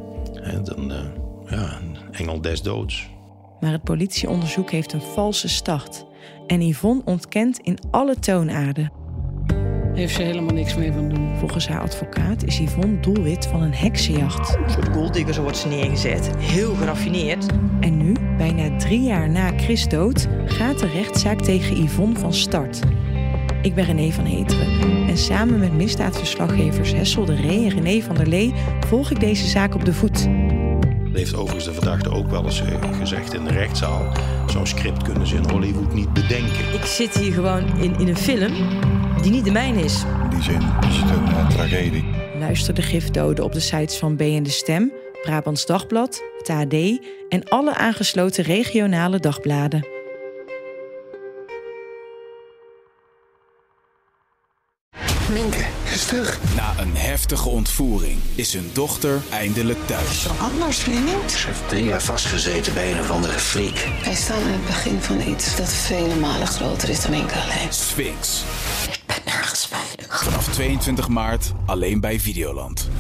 dan, 0.63 0.93
uh, 0.93 0.99
ja, 1.47 1.79
een 1.81 1.97
engel 2.13 2.41
des 2.41 2.63
doods. 2.63 3.09
Maar 3.61 3.73
het 3.73 3.85
politieonderzoek 3.85 4.71
heeft 4.71 4.93
een 4.93 5.03
valse 5.03 5.49
start. 5.49 6.05
En 6.47 6.67
Yvonne 6.67 7.03
ontkent 7.05 7.59
in 7.59 7.79
alle 7.91 8.19
toonaarden. 8.19 8.93
Heeft 9.95 10.15
ze 10.15 10.23
helemaal 10.23 10.55
niks 10.55 10.75
mee 10.75 10.93
van 10.93 11.09
doen. 11.09 11.37
Volgens 11.39 11.69
haar 11.69 11.81
advocaat 11.81 12.45
is 12.45 12.59
Yvonne 12.59 13.01
doelwit 13.01 13.47
van 13.47 13.63
een 13.63 13.75
heksenjacht. 13.75 14.57
Een 14.57 14.71
soort 14.71 14.89
golddigger, 14.89 15.35
zo 15.35 15.43
wordt 15.43 15.57
ze 15.57 15.69
neergezet. 15.69 16.31
Heel 16.37 16.75
geraffineerd. 16.75 17.47
En 17.81 17.97
nu, 17.97 18.15
bijna 18.37 18.77
drie 18.77 19.03
jaar 19.03 19.31
na 19.31 19.51
Chris 19.57 19.89
dood, 19.89 20.29
gaat 20.45 20.79
de 20.79 20.89
rechtszaak 20.89 21.41
tegen 21.41 21.83
Yvonne 21.83 22.19
van 22.19 22.33
start. 22.33 22.81
Ik 23.63 23.75
ben 23.75 23.85
René 23.85 24.11
van 24.11 24.25
Heteren 24.25 25.09
en 25.09 25.19
samen 25.19 25.59
met 25.59 25.73
misdaadverslaggevers 25.73 26.93
Hessel 26.93 27.25
de 27.25 27.35
Ree 27.35 27.65
en 27.65 27.83
René 27.83 28.03
van 28.03 28.15
der 28.15 28.27
Lee 28.27 28.55
volg 28.87 29.11
ik 29.11 29.21
deze 29.21 29.47
zaak 29.47 29.75
op 29.75 29.85
de 29.85 29.93
voet. 29.93 30.29
Heeft 31.13 31.35
overigens 31.35 31.65
de 31.65 31.73
verdachte 31.73 32.11
ook 32.11 32.31
wel 32.31 32.45
eens 32.45 32.63
gezegd 32.99 33.35
in 33.35 33.45
de 33.45 33.53
rechtszaal. 33.53 34.13
Zo'n 34.47 34.67
script 34.67 35.03
kunnen 35.03 35.27
ze 35.27 35.37
in 35.37 35.51
Hollywood 35.51 35.95
niet 35.95 36.13
bedenken. 36.13 36.75
Ik 36.75 36.85
zit 36.85 37.19
hier 37.19 37.33
gewoon 37.33 37.79
in, 37.79 37.99
in 37.99 38.09
een 38.09 38.17
film 38.17 38.53
die 39.21 39.31
niet 39.31 39.45
de 39.45 39.51
mijne 39.51 39.81
is. 39.81 40.03
In 40.23 40.31
die 40.31 40.43
zin 40.43 40.61
is 40.89 40.97
het 40.97 41.11
een 41.11 41.29
uh, 41.29 41.49
tragedie. 41.49 42.05
Luister 42.39 42.75
de 42.75 42.83
gifdoden 42.83 43.45
op 43.45 43.53
de 43.53 43.61
sites 43.61 43.97
van 43.97 44.17
B 44.17 44.21
en 44.21 44.43
de 44.43 44.51
Stem, 44.51 44.93
Brabants 45.23 45.67
Dagblad, 45.67 46.23
het 46.39 46.49
AD 46.49 46.75
en 47.29 47.49
alle 47.49 47.75
aangesloten 47.75 48.45
regionale 48.45 49.19
dagbladen. 49.19 49.87
Minke 55.33 55.65
is 55.93 56.05
terug. 56.05 56.39
Na 56.57 56.75
een 56.79 56.97
heftige 56.97 57.49
ontvoering 57.49 58.19
is 58.35 58.53
hun 58.53 58.71
dochter 58.73 59.21
eindelijk 59.31 59.87
thuis. 59.87 60.23
Zo 60.23 60.31
anders, 60.41 60.79
vriendin. 60.79 61.29
Ze 61.29 61.47
heeft 61.47 61.69
drie 61.69 61.85
jaar 61.85 62.03
vastgezeten 62.03 62.75
bij 62.75 62.93
een 62.93 63.01
of 63.01 63.11
andere 63.11 63.39
freak. 63.39 64.05
Wij 64.05 64.15
staan 64.15 64.41
in 64.41 64.53
het 64.53 64.67
begin 64.67 65.01
van 65.01 65.21
iets 65.21 65.57
dat 65.57 65.73
vele 65.73 66.15
malen 66.15 66.47
groter 66.47 66.89
is 66.89 67.03
dan 67.03 67.13
enkel 67.13 67.41
alleen. 67.41 67.73
Sphinx. 67.73 68.45
22 70.53 71.09
maart 71.09 71.53
alleen 71.67 72.01
bij 72.01 72.21
Videoland. 72.21 72.91